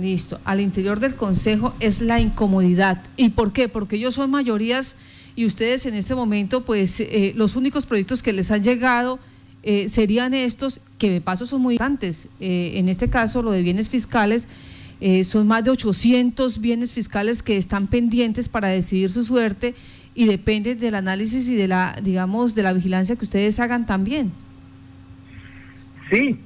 Listo. 0.00 0.40
Al 0.44 0.60
interior 0.60 1.00
del 1.00 1.14
consejo 1.14 1.74
es 1.80 2.00
la 2.00 2.20
incomodidad. 2.20 3.02
¿Y 3.16 3.30
por 3.30 3.52
qué? 3.52 3.68
Porque 3.68 3.96
ellos 3.96 4.14
son 4.14 4.30
mayorías 4.30 4.96
y 5.36 5.46
ustedes 5.46 5.84
en 5.86 5.94
este 5.94 6.14
momento, 6.14 6.64
pues 6.64 7.00
eh, 7.00 7.32
los 7.36 7.56
únicos 7.56 7.86
proyectos 7.86 8.22
que 8.22 8.32
les 8.32 8.50
han 8.50 8.62
llegado 8.62 9.18
eh, 9.62 9.88
serían 9.88 10.32
estos, 10.32 10.80
que 10.98 11.10
de 11.10 11.20
paso 11.20 11.44
son 11.44 11.60
muy 11.60 11.74
importantes. 11.74 12.28
Eh, 12.40 12.72
en 12.76 12.88
este 12.88 13.10
caso, 13.10 13.42
lo 13.42 13.50
de 13.50 13.62
bienes 13.62 13.88
fiscales, 13.88 14.46
son 15.24 15.46
más 15.46 15.64
de 15.64 15.70
800 15.70 16.60
bienes 16.60 16.92
fiscales 16.92 17.42
que 17.42 17.56
están 17.56 17.86
pendientes 17.86 18.48
para 18.48 18.68
decidir 18.68 19.10
su 19.10 19.24
suerte 19.24 19.74
y 20.14 20.26
dependen 20.26 20.78
del 20.78 20.94
análisis 20.94 21.48
y 21.48 21.56
de 21.56 21.68
la, 21.68 21.96
digamos, 22.02 22.54
de 22.54 22.62
la 22.62 22.72
vigilancia 22.72 23.16
que 23.16 23.24
ustedes 23.24 23.58
hagan 23.60 23.86
también. 23.86 24.32
Sí, 26.10 26.38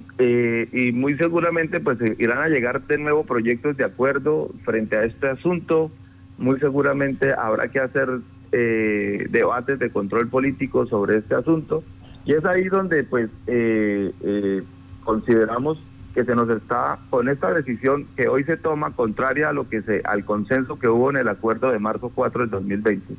y 0.72 0.92
muy 0.92 1.16
seguramente 1.16 1.80
pues 1.80 1.98
irán 2.18 2.38
a 2.38 2.48
llegar 2.48 2.86
de 2.86 2.98
nuevo 2.98 3.24
proyectos 3.24 3.76
de 3.76 3.84
acuerdo 3.84 4.50
frente 4.64 4.96
a 4.96 5.04
este 5.04 5.28
asunto. 5.28 5.90
Muy 6.38 6.58
seguramente 6.58 7.32
habrá 7.32 7.68
que 7.68 7.80
hacer 7.80 8.20
eh, 8.50 9.26
debates 9.28 9.78
de 9.78 9.90
control 9.90 10.28
político 10.28 10.86
sobre 10.86 11.18
este 11.18 11.34
asunto 11.34 11.84
y 12.24 12.32
es 12.32 12.42
ahí 12.46 12.64
donde 12.64 13.04
pues 13.04 13.28
eh, 13.46 14.10
eh, 14.22 14.62
consideramos 15.04 15.78
que 16.18 16.24
se 16.24 16.34
nos 16.34 16.50
está 16.50 16.98
con 17.10 17.28
esta 17.28 17.54
decisión 17.54 18.04
que 18.16 18.26
hoy 18.26 18.42
se 18.42 18.56
toma 18.56 18.90
contraria 18.90 19.50
a 19.50 19.52
lo 19.52 19.68
que 19.68 19.82
se 19.82 20.02
al 20.04 20.24
consenso 20.24 20.76
que 20.76 20.88
hubo 20.88 21.10
en 21.10 21.16
el 21.16 21.28
acuerdo 21.28 21.70
de 21.70 21.78
marzo 21.78 22.10
4 22.12 22.40
del 22.40 22.50
2020 22.50 23.14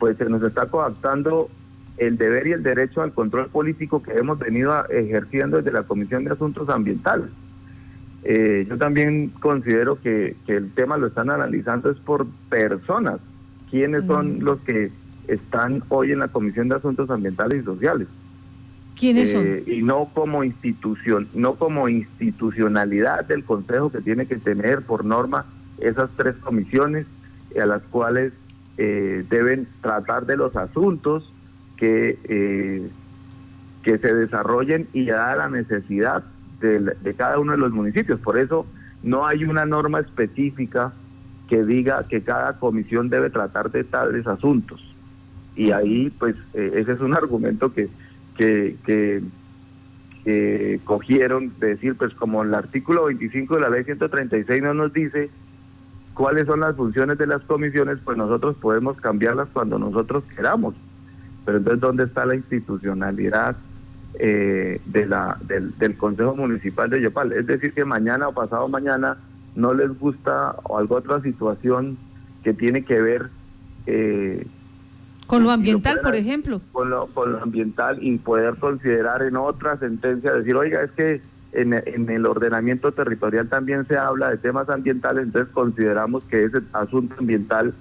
pues 0.00 0.16
se 0.16 0.24
nos 0.24 0.42
está 0.42 0.66
coactando 0.66 1.48
el 1.98 2.18
deber 2.18 2.48
y 2.48 2.52
el 2.52 2.64
derecho 2.64 3.02
al 3.02 3.12
control 3.12 3.48
político 3.50 4.02
que 4.02 4.10
hemos 4.18 4.40
venido 4.40 4.74
ejerciendo 4.88 5.58
desde 5.58 5.70
la 5.70 5.84
Comisión 5.84 6.24
de 6.24 6.32
Asuntos 6.32 6.68
Ambientales. 6.68 7.30
yo 8.68 8.76
también 8.76 9.28
considero 9.28 10.00
que, 10.00 10.34
que 10.46 10.56
el 10.56 10.72
tema 10.72 10.96
lo 10.96 11.06
están 11.06 11.30
analizando 11.30 11.92
es 11.92 11.98
por 11.98 12.26
personas, 12.48 13.20
quiénes 13.70 14.04
son 14.06 14.42
los 14.42 14.58
que 14.62 14.90
están 15.28 15.84
hoy 15.90 16.10
en 16.10 16.18
la 16.18 16.26
Comisión 16.26 16.70
de 16.70 16.74
Asuntos 16.74 17.08
Ambientales 17.08 17.62
y 17.62 17.64
Sociales. 17.64 18.08
¿Quiénes 18.98 19.32
son? 19.32 19.46
Eh, 19.46 19.64
y 19.66 19.82
no 19.82 20.10
como 20.12 20.44
institución, 20.44 21.28
no 21.34 21.54
como 21.54 21.88
institucionalidad 21.88 23.24
del 23.24 23.44
Consejo 23.44 23.90
que 23.90 24.00
tiene 24.00 24.26
que 24.26 24.36
tener 24.36 24.82
por 24.82 25.04
norma 25.04 25.46
esas 25.78 26.10
tres 26.16 26.36
comisiones 26.36 27.06
a 27.60 27.66
las 27.66 27.82
cuales 27.84 28.32
eh, 28.78 29.24
deben 29.28 29.66
tratar 29.80 30.26
de 30.26 30.36
los 30.36 30.54
asuntos 30.56 31.32
que, 31.76 32.18
eh, 32.24 32.88
que 33.82 33.98
se 33.98 34.14
desarrollen 34.14 34.88
y 34.92 35.10
a 35.10 35.34
la 35.36 35.48
necesidad 35.48 36.24
de, 36.60 37.14
cada 37.16 37.38
uno 37.38 37.52
de 37.52 37.58
los 37.58 37.72
municipios. 37.72 38.20
Por 38.20 38.38
eso 38.38 38.66
no 39.02 39.26
hay 39.26 39.44
una 39.44 39.64
norma 39.64 40.00
específica 40.00 40.92
que 41.48 41.64
diga 41.64 42.04
que 42.04 42.22
cada 42.22 42.58
comisión 42.58 43.08
debe 43.08 43.30
tratar 43.30 43.70
de 43.70 43.84
tales 43.84 44.26
asuntos. 44.26 44.80
Y 45.56 45.72
ahí, 45.72 46.10
pues, 46.18 46.36
eh, 46.54 46.72
ese 46.76 46.92
es 46.92 47.00
un 47.00 47.14
argumento 47.14 47.72
que, 47.72 47.88
que, 48.36 48.76
que, 48.84 49.22
cogieron 50.84 51.52
de 51.58 51.68
decir, 51.68 51.96
pues, 51.96 52.14
como 52.14 52.42
el 52.42 52.54
artículo 52.54 53.06
25 53.06 53.56
de 53.56 53.60
la 53.60 53.70
ley 53.70 53.84
136 53.84 54.62
no 54.62 54.74
nos 54.74 54.92
dice 54.92 55.30
cuáles 56.14 56.46
son 56.46 56.60
las 56.60 56.76
funciones 56.76 57.18
de 57.18 57.26
las 57.26 57.42
comisiones, 57.42 57.98
pues 58.04 58.16
nosotros 58.16 58.56
podemos 58.60 58.96
cambiarlas 59.00 59.48
cuando 59.52 59.78
nosotros 59.78 60.22
queramos. 60.36 60.74
Pero 61.44 61.58
entonces, 61.58 61.80
¿dónde 61.80 62.04
está 62.04 62.26
la 62.26 62.34
institucionalidad 62.34 63.56
eh, 64.18 64.80
de 64.84 65.06
la, 65.06 65.38
del, 65.46 65.76
del 65.78 65.96
Consejo 65.96 66.36
Municipal 66.36 66.90
de 66.90 67.00
Yopal? 67.00 67.32
Es 67.32 67.46
decir, 67.46 67.72
que 67.72 67.84
mañana 67.84 68.28
o 68.28 68.32
pasado 68.32 68.68
mañana 68.68 69.16
no 69.56 69.74
les 69.74 69.98
gusta 69.98 70.54
o 70.64 70.78
algo 70.78 70.96
otra 70.96 71.20
situación 71.22 71.96
que 72.44 72.54
tiene 72.54 72.84
que 72.84 73.00
ver 73.00 73.30
eh, 73.86 74.46
con 75.30 75.44
lo 75.44 75.52
ambiental, 75.52 76.00
por 76.02 76.16
ejemplo. 76.16 76.60
Con 76.72 76.90
lo, 76.90 77.06
con 77.06 77.30
lo 77.30 77.40
ambiental 77.40 78.02
y 78.02 78.18
poder 78.18 78.56
considerar 78.56 79.22
en 79.22 79.36
otra 79.36 79.78
sentencia, 79.78 80.32
decir, 80.32 80.56
oiga, 80.56 80.82
es 80.82 80.90
que 80.90 81.22
en, 81.52 81.72
en, 81.72 82.10
el 82.10 82.26
ordenamiento 82.26 82.90
territorial 82.90 83.48
también 83.48 83.86
se 83.86 83.96
habla 83.96 84.30
de 84.30 84.38
temas 84.38 84.68
ambientales, 84.68 85.26
entonces 85.26 85.52
consideramos 85.54 86.24
que 86.24 86.44
ese 86.44 86.58
asunto 86.72 87.14
ambiental 87.16 87.72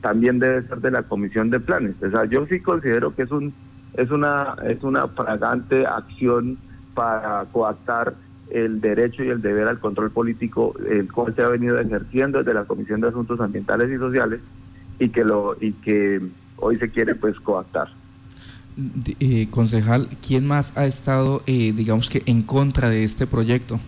también 0.00 0.38
debe 0.38 0.62
ser 0.62 0.78
de 0.78 0.92
la 0.92 1.02
comisión 1.02 1.50
de 1.50 1.58
planes. 1.58 1.96
O 2.00 2.08
sea, 2.08 2.24
yo 2.26 2.46
sí 2.46 2.60
considero 2.60 3.12
que 3.16 3.22
es 3.22 3.32
un 3.32 3.52
es 3.94 4.10
una 4.12 4.54
es 4.64 4.82
una 4.84 5.08
fragante 5.08 5.84
acción 5.84 6.56
para 6.94 7.46
coactar 7.52 8.14
el 8.50 8.80
derecho 8.80 9.24
y 9.24 9.28
el 9.28 9.42
deber 9.42 9.66
al 9.66 9.80
control 9.80 10.12
político, 10.12 10.74
el 10.88 11.10
cual 11.10 11.34
se 11.34 11.42
ha 11.42 11.48
venido 11.48 11.80
ejerciendo 11.80 12.38
desde 12.38 12.54
la 12.54 12.64
Comisión 12.64 13.00
de 13.00 13.08
Asuntos 13.08 13.40
Ambientales 13.40 13.90
y 13.90 13.96
Sociales 13.96 14.40
y 15.00 15.08
que 15.08 15.24
lo 15.24 15.56
y 15.60 15.72
que 15.72 16.20
hoy 16.62 16.76
se 16.76 16.88
quiere 16.90 17.14
pues 17.14 17.38
coactar. 17.40 17.88
Eh, 19.20 19.48
concejal, 19.50 20.08
¿quién 20.26 20.46
más 20.46 20.76
ha 20.76 20.86
estado, 20.86 21.42
eh, 21.46 21.72
digamos 21.74 22.08
que, 22.08 22.22
en 22.26 22.42
contra 22.42 22.88
de 22.88 23.04
este 23.04 23.26
proyecto? 23.26 23.78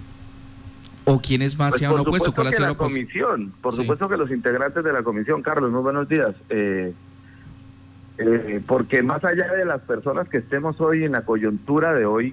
¿O 1.06 1.20
quiénes 1.20 1.58
más 1.58 1.70
pues 1.70 1.80
se 1.80 1.87
han 1.87 1.98
opuesto? 1.98 2.34
¿Cuál 2.34 2.48
ha 2.48 2.52
sido 2.52 2.68
la 2.68 2.74
comisión? 2.74 3.52
Por 3.62 3.74
supuesto 3.74 4.08
que 4.08 4.16
los 4.16 4.30
integrantes 4.30 4.84
de 4.84 4.92
la 4.92 5.02
comisión, 5.02 5.40
Carlos, 5.42 5.70
muy 5.70 5.82
buenos 5.82 6.08
días. 6.08 6.34
Eh, 6.50 6.92
Eh, 8.16 8.62
porque 8.64 9.02
más 9.02 9.24
allá 9.24 9.52
de 9.54 9.64
las 9.64 9.80
personas 9.80 10.28
que 10.28 10.38
estemos 10.38 10.80
hoy 10.80 11.02
en 11.02 11.12
la 11.12 11.22
coyuntura 11.22 11.92
de 11.92 12.06
hoy, 12.06 12.32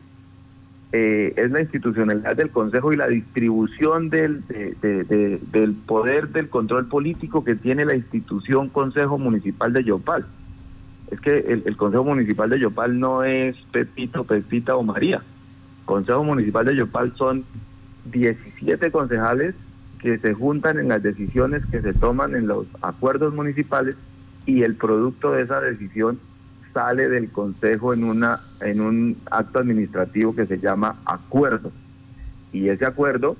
eh, 0.91 1.33
es 1.37 1.51
la 1.51 1.61
institucionalidad 1.61 2.35
del 2.35 2.49
Consejo 2.49 2.91
y 2.91 2.97
la 2.97 3.07
distribución 3.07 4.09
del, 4.09 4.43
del 4.47 5.73
poder 5.85 6.29
del 6.29 6.49
control 6.49 6.87
político 6.87 7.43
que 7.43 7.55
tiene 7.55 7.85
la 7.85 7.95
institución 7.95 8.69
Consejo 8.69 9.17
Municipal 9.17 9.71
de 9.71 9.83
Yopal. 9.83 10.25
Es 11.09 11.19
que 11.19 11.37
el, 11.39 11.63
el 11.65 11.77
Consejo 11.77 12.03
Municipal 12.03 12.49
de 12.49 12.59
Yopal 12.59 12.99
no 12.99 13.23
es 13.23 13.55
Pepito, 13.71 14.23
Pepita 14.23 14.75
o 14.75 14.83
María. 14.83 15.21
Consejo 15.85 16.23
Municipal 16.23 16.65
de 16.65 16.75
Yopal 16.75 17.13
son 17.15 17.45
17 18.11 18.91
concejales 18.91 19.55
que 19.99 20.17
se 20.17 20.33
juntan 20.33 20.79
en 20.79 20.87
las 20.89 21.03
decisiones 21.03 21.65
que 21.67 21.81
se 21.81 21.93
toman 21.93 22.35
en 22.35 22.47
los 22.47 22.65
acuerdos 22.81 23.33
municipales 23.33 23.95
y 24.45 24.63
el 24.63 24.75
producto 24.75 25.31
de 25.31 25.43
esa 25.43 25.61
decisión 25.61 26.19
sale 26.73 27.09
del 27.09 27.31
consejo 27.31 27.93
en 27.93 28.03
una 28.03 28.39
en 28.61 28.81
un 28.81 29.17
acto 29.29 29.59
administrativo 29.59 30.35
que 30.35 30.45
se 30.45 30.59
llama 30.59 30.97
acuerdo 31.05 31.71
y 32.53 32.69
ese 32.69 32.85
acuerdo 32.85 33.37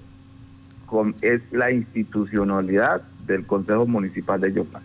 con, 0.85 1.15
es 1.21 1.41
la 1.51 1.71
institucionalidad 1.71 3.01
del 3.25 3.45
consejo 3.45 3.85
municipal 3.87 4.41
de 4.41 4.53
Yopal. 4.53 4.81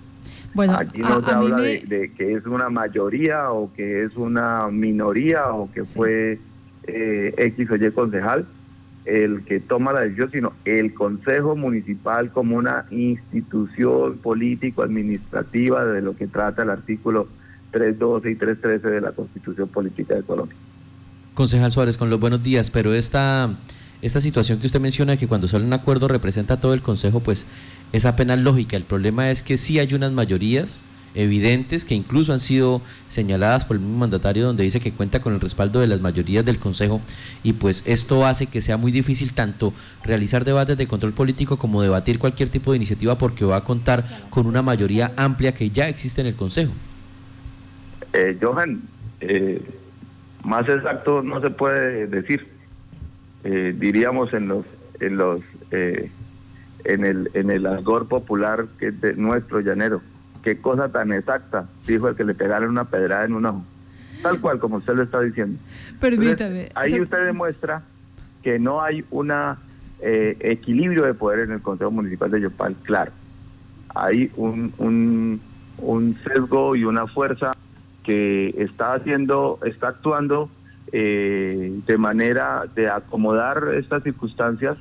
Bueno, 0.54 0.74
aquí 0.78 1.00
no 1.00 1.22
se 1.22 1.30
habla 1.32 1.58
de, 1.58 2.12
que 2.16 2.34
es 2.34 2.46
una 2.46 2.70
mayoría 2.70 3.50
o 3.50 3.72
que 3.74 4.04
es 4.04 4.16
una 4.16 4.68
minoría 4.68 5.48
o 5.52 5.70
que 5.72 5.84
fue 5.84 6.38
eh, 6.84 7.34
X 7.36 7.70
o 7.70 7.76
Y 7.76 7.90
concejal 7.90 8.46
el 9.06 9.44
que 9.44 9.60
toma 9.60 9.92
la 9.92 10.00
decisión, 10.00 10.30
sino 10.32 10.52
el 10.64 10.92
Consejo 10.92 11.54
Municipal 11.54 12.32
como 12.32 12.56
una 12.56 12.86
institución 12.90 14.18
político-administrativa 14.18 15.84
de 15.84 16.02
lo 16.02 16.16
que 16.16 16.26
trata 16.26 16.64
el 16.64 16.70
artículo 16.70 17.28
312 17.70 18.30
y 18.30 18.34
313 18.34 18.94
de 18.94 19.00
la 19.00 19.12
Constitución 19.12 19.68
Política 19.68 20.14
de 20.14 20.22
Colombia. 20.22 20.56
Concejal 21.34 21.70
Suárez, 21.70 21.96
con 21.96 22.08
los 22.08 22.18
buenos 22.18 22.42
días, 22.42 22.70
pero 22.70 22.94
esta, 22.94 23.56
esta 24.00 24.20
situación 24.20 24.58
que 24.58 24.66
usted 24.66 24.80
menciona, 24.80 25.16
que 25.16 25.28
cuando 25.28 25.48
sale 25.48 25.64
un 25.64 25.72
acuerdo 25.72 26.08
representa 26.08 26.58
todo 26.58 26.72
el 26.72 26.82
Consejo, 26.82 27.20
pues 27.20 27.46
es 27.92 28.06
apenas 28.06 28.38
lógica. 28.38 28.76
El 28.76 28.84
problema 28.84 29.30
es 29.30 29.42
que 29.42 29.58
sí 29.58 29.78
hay 29.78 29.92
unas 29.94 30.12
mayorías 30.12 30.84
evidentes 31.16 31.84
que 31.84 31.94
incluso 31.94 32.32
han 32.32 32.40
sido 32.40 32.82
señaladas 33.08 33.64
por 33.64 33.76
el 33.76 33.82
mismo 33.82 33.98
mandatario 33.98 34.46
donde 34.46 34.64
dice 34.64 34.80
que 34.80 34.92
cuenta 34.92 35.20
con 35.20 35.32
el 35.32 35.40
respaldo 35.40 35.80
de 35.80 35.88
las 35.88 36.00
mayorías 36.00 36.44
del 36.44 36.58
Consejo 36.58 37.00
y 37.42 37.54
pues 37.54 37.82
esto 37.86 38.26
hace 38.26 38.46
que 38.46 38.60
sea 38.60 38.76
muy 38.76 38.92
difícil 38.92 39.32
tanto 39.32 39.72
realizar 40.04 40.44
debates 40.44 40.76
de 40.76 40.86
control 40.86 41.14
político 41.14 41.56
como 41.56 41.82
debatir 41.82 42.18
cualquier 42.18 42.50
tipo 42.50 42.70
de 42.70 42.76
iniciativa 42.76 43.16
porque 43.16 43.44
va 43.44 43.56
a 43.56 43.64
contar 43.64 44.04
con 44.30 44.46
una 44.46 44.62
mayoría 44.62 45.12
amplia 45.16 45.54
que 45.54 45.70
ya 45.70 45.88
existe 45.88 46.20
en 46.20 46.28
el 46.28 46.34
Consejo. 46.34 46.72
Eh, 48.12 48.38
Johan, 48.40 48.82
eh, 49.20 49.62
más 50.44 50.68
exacto 50.68 51.22
no 51.22 51.40
se 51.40 51.50
puede 51.50 52.06
decir. 52.06 52.48
Eh, 53.44 53.74
diríamos 53.78 54.34
en 54.34 54.48
los 54.48 54.66
en 55.00 55.16
los 55.16 55.40
eh, 55.70 56.10
en 56.84 57.04
el 57.04 57.30
en 57.34 57.50
el 57.50 57.66
popular 58.08 58.66
que 58.78 58.88
es 58.88 59.00
de 59.00 59.14
nuestro 59.14 59.60
llanero 59.60 60.00
qué 60.46 60.60
cosa 60.60 60.88
tan 60.88 61.12
exacta, 61.12 61.66
dijo 61.88 62.06
el 62.06 62.14
que 62.14 62.22
le 62.22 62.32
pegaron 62.32 62.70
una 62.70 62.84
pedrada 62.84 63.24
en 63.24 63.34
un 63.34 63.46
ojo. 63.46 63.64
Tal 64.22 64.40
cual, 64.40 64.60
como 64.60 64.76
usted 64.76 64.94
lo 64.94 65.02
está 65.02 65.20
diciendo. 65.20 65.58
Permítame. 66.00 66.68
ahí 66.76 67.00
usted 67.00 67.26
demuestra 67.26 67.82
que 68.44 68.56
no 68.60 68.80
hay 68.80 69.04
un 69.10 69.32
eh, 69.32 70.36
equilibrio 70.38 71.02
de 71.02 71.14
poder 71.14 71.40
en 71.40 71.50
el 71.50 71.62
Consejo 71.62 71.90
Municipal 71.90 72.30
de 72.30 72.42
Yopal, 72.42 72.76
claro. 72.84 73.10
Hay 73.96 74.30
un, 74.36 74.72
un, 74.78 75.40
un 75.78 76.16
sesgo 76.22 76.76
y 76.76 76.84
una 76.84 77.08
fuerza 77.08 77.50
que 78.06 78.54
está 78.58 78.94
haciendo, 78.94 79.58
está 79.64 79.88
actuando 79.88 80.48
eh, 80.92 81.80
de 81.84 81.98
manera 81.98 82.64
de 82.72 82.88
acomodar 82.88 83.74
estas 83.74 84.04
circunstancias 84.04 84.78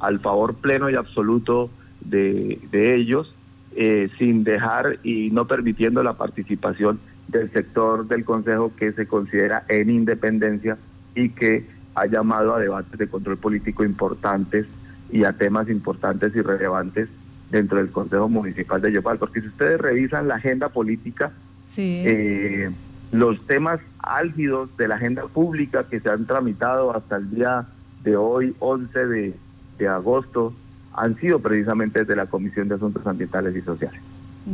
al 0.00 0.20
favor 0.20 0.54
pleno 0.54 0.88
y 0.88 0.96
absoluto 0.96 1.70
de, 2.00 2.58
de 2.70 2.94
ellos 2.94 3.34
eh, 3.76 4.08
sin 4.18 4.42
dejar 4.42 4.98
y 5.02 5.30
no 5.30 5.46
permitiendo 5.46 6.02
la 6.02 6.14
participación 6.14 6.98
del 7.28 7.52
sector 7.52 8.08
del 8.08 8.24
Consejo 8.24 8.72
que 8.74 8.92
se 8.92 9.06
considera 9.06 9.64
en 9.68 9.90
independencia 9.90 10.78
y 11.14 11.28
que 11.28 11.66
ha 11.94 12.06
llamado 12.06 12.54
a 12.54 12.58
debates 12.58 12.98
de 12.98 13.06
control 13.06 13.36
político 13.36 13.84
importantes 13.84 14.66
y 15.10 15.24
a 15.24 15.34
temas 15.34 15.68
importantes 15.68 16.34
y 16.34 16.40
relevantes 16.40 17.08
dentro 17.50 17.76
del 17.76 17.90
Consejo 17.90 18.30
Municipal 18.30 18.80
de 18.80 18.92
Yopal. 18.92 19.18
Porque 19.18 19.42
si 19.42 19.48
ustedes 19.48 19.78
revisan 19.78 20.26
la 20.26 20.36
agenda 20.36 20.70
política, 20.70 21.32
eh, 21.78 22.70
los 23.12 23.44
temas 23.46 23.80
álgidos 23.98 24.76
de 24.76 24.88
la 24.88 24.96
agenda 24.96 25.26
pública 25.26 25.86
que 25.88 26.00
se 26.00 26.08
han 26.10 26.26
tramitado 26.26 26.94
hasta 26.94 27.16
el 27.16 27.30
día 27.30 27.66
de 28.04 28.16
hoy, 28.16 28.54
11 28.58 29.06
de, 29.06 29.34
de 29.78 29.88
agosto 29.88 30.54
han 30.94 31.18
sido 31.18 31.40
precisamente 31.40 32.00
desde 32.00 32.16
la 32.16 32.26
Comisión 32.26 32.68
de 32.68 32.74
Asuntos 32.74 33.06
Ambientales 33.06 33.56
y 33.56 33.62
Sociales. 33.62 34.00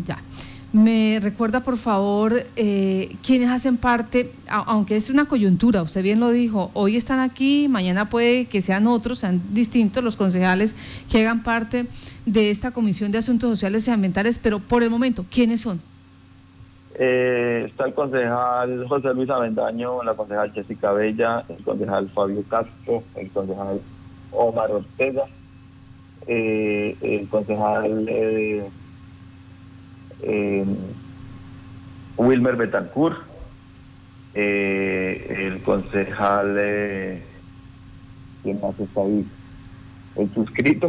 Ya. 0.07 0.19
Me 0.71 1.19
recuerda, 1.23 1.65
por 1.65 1.79
favor, 1.79 2.45
eh, 2.55 3.17
quienes 3.27 3.49
hacen 3.49 3.79
parte, 3.79 4.33
aunque 4.49 4.97
es 4.97 5.09
una 5.09 5.25
coyuntura, 5.25 5.83
usted 5.83 6.03
bien 6.03 6.21
lo 6.21 6.31
dijo, 6.31 6.71
hoy 6.75 6.97
están 6.97 7.21
aquí, 7.21 7.69
mañana 7.69 8.11
puede 8.11 8.45
que 8.45 8.61
sean 8.61 8.87
otros, 8.87 9.21
sean 9.21 9.41
distintos 9.55 10.05
los 10.05 10.17
concejales 10.17 10.75
que 11.11 11.21
hagan 11.21 11.43
parte 11.43 11.87
de 12.27 12.51
esta 12.51 12.71
Comisión 12.71 13.11
de 13.13 13.19
Asuntos 13.19 13.49
Sociales 13.49 13.89
y 13.89 13.93
Ambientales, 13.93 14.39
pero 14.39 14.59
por 14.61 14.83
el 14.83 14.91
momento, 14.91 15.25
¿quiénes 15.31 15.63
son? 15.63 15.81
Eh, 17.01 17.67
está 17.69 17.85
el 17.87 17.95
concejal 17.95 18.89
José 18.89 19.15
Luis 19.15 19.31
Avendaño, 19.31 20.03
la 20.03 20.15
concejal 20.15 20.53
Jessica 20.53 20.91
Bella, 20.91 21.45
el 21.49 21.63
concejal 21.63 22.09
Fabio 22.11 22.43
Castro, 22.49 23.05
el 23.15 23.31
concejal 23.31 23.81
Omar 24.33 24.73
Ortega, 24.73 25.25
eh, 26.27 26.97
el 27.01 27.29
concejal 27.29 28.07
eh, 28.09 28.69
eh, 30.23 30.65
Wilmer 32.17 32.57
Betancourt, 32.57 33.17
el 34.35 35.63
concejal, 35.63 36.55
¿quién 38.43 38.61
más 38.61 38.79
está 38.79 39.01
ahí? 39.01 39.27
El 40.17 40.35
suscrito, 40.35 40.89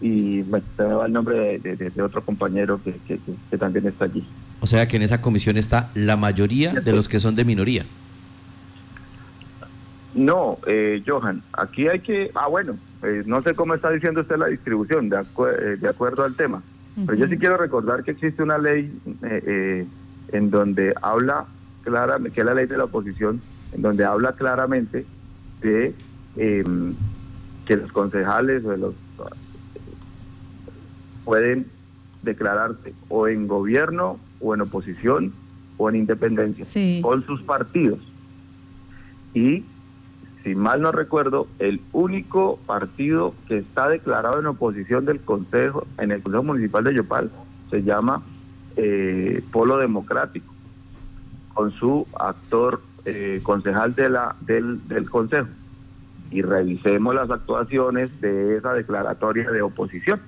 y 0.00 0.44
me, 0.46 0.62
va 0.78 1.06
el 1.06 1.12
nombre 1.12 1.58
de, 1.58 2.02
otro 2.02 2.22
compañero 2.22 2.78
que, 2.82 3.18
también 3.56 3.86
está 3.86 4.04
allí. 4.04 4.26
O 4.60 4.66
sea 4.66 4.88
que 4.88 4.96
en 4.96 5.02
esa 5.02 5.20
comisión 5.20 5.56
está 5.56 5.90
la 5.94 6.16
mayoría 6.16 6.72
de 6.72 6.92
los 6.92 7.08
que 7.08 7.20
son 7.20 7.36
de 7.36 7.44
minoría. 7.44 7.84
No, 10.14 10.58
eh, 10.66 11.02
Johan, 11.06 11.42
aquí 11.52 11.88
hay 11.88 12.00
que, 12.00 12.30
ah 12.34 12.48
bueno, 12.48 12.76
eh, 13.02 13.22
no 13.26 13.42
sé 13.42 13.54
cómo 13.54 13.74
está 13.74 13.90
diciendo 13.90 14.22
usted 14.22 14.36
la 14.36 14.46
distribución, 14.46 15.10
de, 15.10 15.18
eh, 15.18 15.76
de 15.78 15.88
acuerdo 15.88 16.24
al 16.24 16.34
tema, 16.34 16.62
pero 17.04 17.18
yo 17.18 17.28
sí 17.28 17.36
quiero 17.36 17.58
recordar 17.58 18.02
que 18.02 18.12
existe 18.12 18.42
una 18.42 18.56
ley 18.56 18.90
eh, 19.22 19.86
en 20.32 20.50
donde 20.50 20.94
habla 21.02 21.44
claramente, 21.84 22.34
que 22.34 22.40
es 22.40 22.46
la 22.46 22.54
ley 22.54 22.66
de 22.66 22.78
la 22.78 22.84
oposición, 22.84 23.42
en 23.72 23.82
donde 23.82 24.06
habla 24.06 24.32
claramente 24.32 25.04
de 25.60 25.94
em, 26.38 26.94
que 27.66 27.76
los 27.76 27.92
concejales 27.92 28.64
o 28.64 28.76
los 28.76 28.94
pueden 31.26 31.66
declararse 32.22 32.94
o 33.08 33.28
en 33.28 33.46
gobierno 33.46 34.18
o 34.40 34.54
en 34.54 34.60
oposición 34.62 35.32
o 35.76 35.88
en 35.88 35.96
independencia 35.96 36.64
con 37.02 37.24
sus 37.26 37.42
partidos. 37.42 37.98
Y 39.34 39.64
si 40.42 40.54
mal 40.54 40.80
no 40.80 40.92
recuerdo, 40.92 41.48
el 41.58 41.80
único 41.92 42.58
partido 42.66 43.34
que 43.48 43.58
está 43.58 43.88
declarado 43.88 44.38
en 44.38 44.46
oposición 44.46 45.04
del 45.04 45.20
Consejo, 45.20 45.86
en 45.98 46.12
el 46.12 46.22
Consejo 46.22 46.44
Municipal 46.44 46.84
de 46.84 46.94
Yopal, 46.94 47.30
se 47.68 47.82
llama 47.82 48.22
eh, 48.76 49.42
Polo 49.50 49.78
Democrático, 49.78 50.54
con 51.52 51.72
su 51.72 52.06
actor 52.18 52.80
eh, 53.04 53.40
concejal 53.42 53.94
de 53.94 54.08
la, 54.08 54.36
del, 54.40 54.86
del 54.86 55.10
Consejo. 55.10 55.48
Y 56.30 56.42
revisemos 56.42 57.14
las 57.14 57.30
actuaciones 57.30 58.20
de 58.20 58.56
esa 58.56 58.72
declaratoria 58.72 59.50
de 59.50 59.62
oposición. 59.62 60.20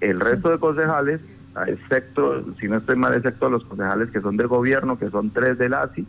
El 0.00 0.20
resto 0.20 0.50
de 0.50 0.58
concejales, 0.58 1.20
excepto, 1.66 2.44
si 2.58 2.68
no 2.68 2.76
estoy 2.76 2.96
mal, 2.96 3.14
excepto 3.14 3.48
los 3.48 3.64
concejales 3.64 4.10
que 4.10 4.20
son 4.20 4.36
de 4.36 4.44
gobierno, 4.44 4.98
que 4.98 5.10
son 5.10 5.30
tres 5.30 5.58
del 5.58 5.74
ASI, 5.74 6.06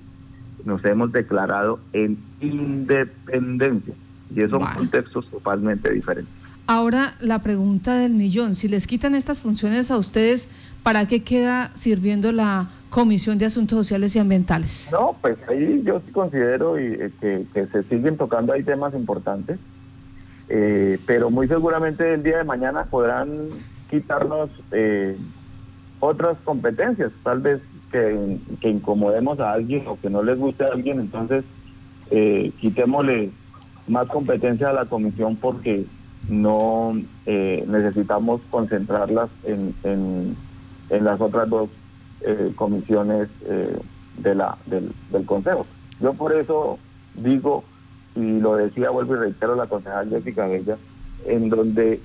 nos 0.65 0.83
hemos 0.85 1.11
declarado 1.11 1.79
en 1.93 2.17
independencia. 2.41 3.93
Y 4.33 4.41
esos 4.41 4.61
son 4.61 4.75
contextos 4.75 5.29
totalmente 5.29 5.91
diferentes. 5.91 6.33
Ahora 6.67 7.15
la 7.19 7.39
pregunta 7.39 7.95
del 7.95 8.13
millón, 8.13 8.55
si 8.55 8.67
les 8.67 8.85
quitan 8.85 9.15
estas 9.15 9.41
funciones 9.41 9.89
a 9.89 9.97
ustedes, 9.97 10.49
¿para 10.83 11.07
qué 11.07 11.23
queda 11.23 11.71
sirviendo 11.73 12.31
la 12.31 12.69
Comisión 12.91 13.39
de 13.39 13.45
Asuntos 13.45 13.77
Sociales 13.77 14.15
y 14.15 14.19
Ambientales? 14.19 14.89
No, 14.91 15.15
pues 15.19 15.37
ahí 15.47 15.81
yo 15.83 16.01
sí 16.05 16.11
considero 16.11 16.77
eh, 16.77 17.11
que, 17.19 17.67
se 17.71 17.83
siguen 17.83 18.17
tocando 18.17 18.53
ahí 18.53 18.63
temas 18.63 18.93
importantes, 18.93 19.57
eh, 20.47 20.99
pero 21.07 21.31
muy 21.31 21.47
seguramente 21.47 22.13
el 22.13 22.21
día 22.21 22.37
de 22.37 22.43
mañana 22.43 22.85
podrán 22.85 23.49
quitarnos 23.89 24.49
eh, 24.71 25.17
otras 25.99 26.37
competencias, 26.43 27.11
tal 27.23 27.39
vez 27.41 27.61
que, 27.91 28.37
incomodemos 28.61 29.39
a 29.39 29.53
alguien 29.53 29.87
o 29.87 29.99
que 29.99 30.09
no 30.09 30.23
les 30.23 30.37
guste 30.37 30.63
a 30.63 30.73
alguien, 30.73 30.99
entonces 30.99 31.43
eh, 32.11 32.51
quitémosle 32.59 33.31
más 33.87 34.07
competencia 34.07 34.69
a 34.69 34.73
la 34.73 34.85
comisión 34.85 35.35
porque 35.35 35.85
no 36.27 36.93
eh, 37.25 37.63
necesitamos 37.67 38.41
concentrarlas 38.49 39.29
en, 39.43 40.35
las 40.89 41.21
otras 41.21 41.49
dos 41.49 41.69
eh, 42.21 42.51
comisiones 42.55 43.29
eh, 43.45 43.77
de 44.17 44.35
la, 44.35 44.57
del, 44.65 44.91
del 45.11 45.25
Consejo. 45.25 45.65
Yo 45.99 46.13
por 46.13 46.33
eso 46.33 46.79
digo, 47.15 47.63
y 48.15 48.39
lo 48.39 48.55
decía, 48.55 48.89
vuelvo 48.89 49.15
y 49.15 49.19
reitero, 49.19 49.55
la 49.55 49.67
concejal 49.67 50.09
Jessica 50.09 50.47
Bella, 50.47 50.77
en 51.25 51.49
donde 51.49 51.99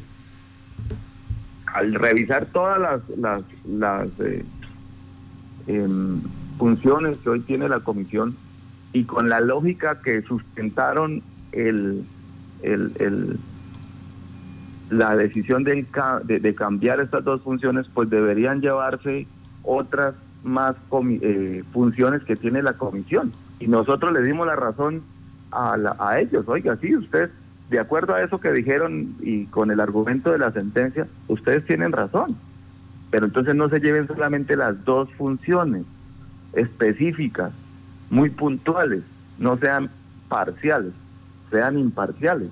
al 1.74 1.92
revisar 1.92 2.46
todas 2.46 2.80
las, 2.80 3.00
las, 3.18 3.42
las 3.66 4.10
em, 5.66 6.20
funciones 6.56 7.18
que 7.18 7.30
hoy 7.30 7.40
tiene 7.40 7.68
la 7.68 7.80
comisión 7.80 8.36
y 8.92 9.04
con 9.04 9.28
la 9.28 9.40
lógica 9.40 10.00
que 10.00 10.22
sustentaron 10.22 11.20
el, 11.50 12.04
el, 12.62 13.38
la 14.88 15.16
decisión 15.16 15.64
de, 15.64 15.84
de, 16.24 16.54
cambiar 16.54 17.00
estas 17.00 17.24
dos 17.24 17.42
funciones, 17.42 17.86
pues 17.92 18.08
deberían 18.08 18.60
llevarse 18.60 19.26
otras 19.64 20.14
más 20.44 20.76
eh, 21.22 21.64
funciones 21.72 22.22
que 22.22 22.36
tiene 22.36 22.62
la 22.62 22.74
comisión. 22.74 23.32
Y 23.58 23.66
nosotros 23.66 24.12
le 24.12 24.22
dimos 24.22 24.46
la 24.46 24.54
razón 24.54 25.02
a, 25.50 25.76
a 25.98 26.20
ellos. 26.20 26.44
Oiga, 26.46 26.76
sí, 26.80 26.94
usted, 26.94 27.30
de 27.74 27.80
acuerdo 27.80 28.14
a 28.14 28.22
eso 28.22 28.40
que 28.40 28.52
dijeron 28.52 29.16
y 29.20 29.46
con 29.46 29.70
el 29.70 29.80
argumento 29.80 30.32
de 30.32 30.38
la 30.38 30.50
sentencia, 30.52 31.06
ustedes 31.28 31.64
tienen 31.66 31.92
razón. 31.92 32.36
Pero 33.10 33.26
entonces 33.26 33.54
no 33.54 33.68
se 33.68 33.80
lleven 33.80 34.08
solamente 34.08 34.56
las 34.56 34.84
dos 34.84 35.08
funciones 35.12 35.84
específicas, 36.52 37.52
muy 38.10 38.30
puntuales, 38.30 39.02
no 39.38 39.56
sean 39.58 39.90
parciales 40.28 40.92
sean 41.54 41.78
imparciales, 41.78 42.50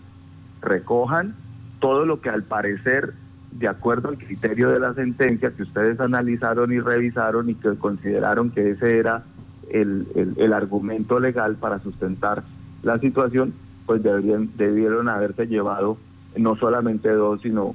recojan 0.61 1.35
todo 1.81 2.07
lo 2.07 2.21
que 2.21 2.31
al 2.31 2.45
parecer, 2.45 3.15
de 3.51 3.67
acuerdo 3.67 4.09
al 4.09 4.19
criterio 4.19 4.71
de 4.71 4.79
la 4.79 4.95
sentencia 4.95 5.51
que 5.51 5.65
ustedes 5.65 5.99
analizaron 5.99 6.73
y 6.73 6.79
revisaron 6.79 7.51
y 7.51 7.57
que 7.57 7.75
consideraron 7.75 8.51
que 8.51 8.71
ese 8.71 8.99
era 8.99 9.25
el, 9.71 10.07
el, 10.37 10.53
argumento 10.53 11.19
legal 11.19 11.57
para 11.57 11.81
sustentar 11.81 12.45
la 12.85 12.99
situación, 13.01 13.55
pues 13.87 14.03
deberían, 14.03 14.51
debieron 14.57 15.09
haberse 15.09 15.47
llevado 15.47 15.99
no 16.37 16.57
solamente 16.57 17.11
dos, 17.11 17.41
sino 17.43 17.75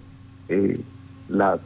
eh, 0.50 0.80
las 1.30 1.60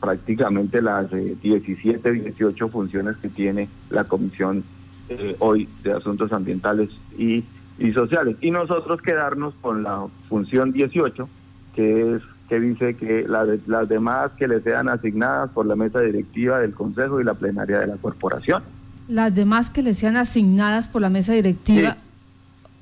prácticamente 0.00 0.80
las 0.80 1.10
17, 1.10 2.08
eh, 2.08 2.12
18 2.12 2.68
funciones 2.68 3.16
que 3.18 3.28
tiene 3.28 3.68
la 3.90 4.04
Comisión 4.04 4.64
eh, 5.08 5.36
hoy 5.40 5.68
de 5.82 5.92
Asuntos 5.92 6.32
Ambientales 6.32 6.88
y 7.18 7.44
y 7.80 7.92
sociales. 7.92 8.36
Y 8.40 8.50
nosotros 8.50 9.00
quedarnos 9.02 9.54
con 9.60 9.82
la 9.82 10.06
función 10.28 10.72
18, 10.72 11.28
que 11.74 12.14
es 12.14 12.22
que 12.48 12.60
dice 12.60 12.94
que 12.96 13.26
las 13.28 13.88
demás 13.88 14.32
que 14.36 14.48
le 14.48 14.60
sean 14.60 14.88
asignadas 14.88 15.50
por 15.50 15.66
la 15.66 15.76
mesa 15.76 16.00
directiva 16.00 16.58
del 16.58 16.74
Consejo 16.74 17.20
y 17.20 17.24
la 17.24 17.34
plenaria 17.34 17.78
de 17.78 17.86
la 17.86 17.96
corporación. 17.96 18.62
Las 19.08 19.34
demás 19.34 19.70
que 19.70 19.82
le 19.82 19.94
sean 19.94 20.16
asignadas 20.16 20.88
por 20.88 21.00
la 21.00 21.10
mesa 21.10 21.32
directiva, 21.32 21.96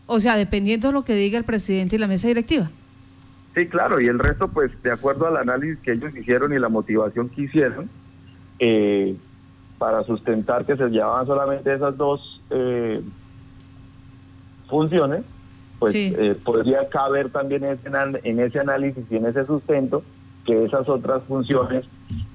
o 0.09 0.19
sea, 0.19 0.37
dependiendo 0.37 0.89
de 0.89 0.95
lo 0.95 1.05
que 1.05 1.15
diga 1.15 1.39
el 1.39 1.45
presidente 1.45 1.95
y 1.95 1.99
la 2.01 2.09
mesa 2.09 2.27
directiva. 2.27 2.71
Sí, 3.55 3.67
claro, 3.67 4.01
y 4.01 4.07
el 4.07 4.19
resto, 4.19 4.49
pues, 4.49 4.71
de 4.83 4.91
acuerdo 4.91 5.27
al 5.27 5.37
análisis 5.37 5.79
que 5.79 5.93
ellos 5.93 6.17
hicieron 6.17 6.53
y 6.53 6.59
la 6.59 6.69
motivación 6.69 7.29
que 7.29 7.43
hicieron, 7.43 7.89
eh, 8.59 9.17
para 9.79 10.03
sustentar 10.03 10.65
que 10.65 10.77
se 10.77 10.89
llevaban 10.89 11.27
solamente 11.27 11.73
esas 11.73 11.97
dos 11.97 12.43
eh, 12.51 13.01
funciones, 14.69 15.23
pues 15.79 15.95
eh, 15.95 16.37
podría 16.45 16.89
caber 16.89 17.31
también 17.31 17.63
en 17.65 18.41
ese 18.41 18.59
análisis 18.59 19.05
y 19.11 19.17
en 19.17 19.27
ese 19.27 19.47
sustento 19.47 20.03
que 20.45 20.65
esas 20.65 20.89
otras 20.89 21.23
funciones, 21.25 21.85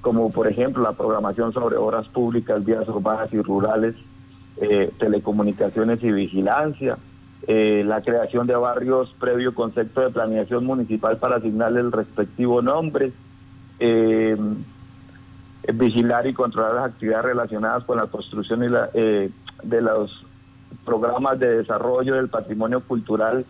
como 0.00 0.30
por 0.30 0.46
ejemplo 0.46 0.82
la 0.82 0.92
programación 0.92 1.52
sobre 1.52 1.76
obras 1.76 2.06
públicas, 2.08 2.64
vías 2.64 2.88
urbanas 2.88 3.32
y 3.32 3.42
rurales, 3.42 3.96
eh, 4.60 4.90
telecomunicaciones 5.00 6.02
y 6.02 6.12
vigilancia, 6.12 6.96
eh, 7.46 7.82
la 7.86 8.02
creación 8.02 8.46
de 8.46 8.56
barrios 8.56 9.14
previo 9.18 9.54
concepto 9.54 10.00
de 10.00 10.10
planeación 10.10 10.64
municipal 10.64 11.18
para 11.18 11.36
asignarle 11.36 11.80
el 11.80 11.92
respectivo 11.92 12.62
nombre, 12.62 13.12
vigilar 15.74 16.26
y 16.26 16.34
controlar 16.34 16.74
las 16.74 16.84
actividades 16.92 17.26
relacionadas 17.26 17.84
con 17.84 17.98
la 17.98 18.06
construcción 18.06 18.64
y 18.64 18.68
la, 18.68 18.88
de 18.92 19.80
los 19.80 20.24
programas 20.84 21.38
de 21.38 21.58
desarrollo 21.58 22.14
del 22.14 22.28
patrimonio 22.28 22.80
cultural 22.80 23.44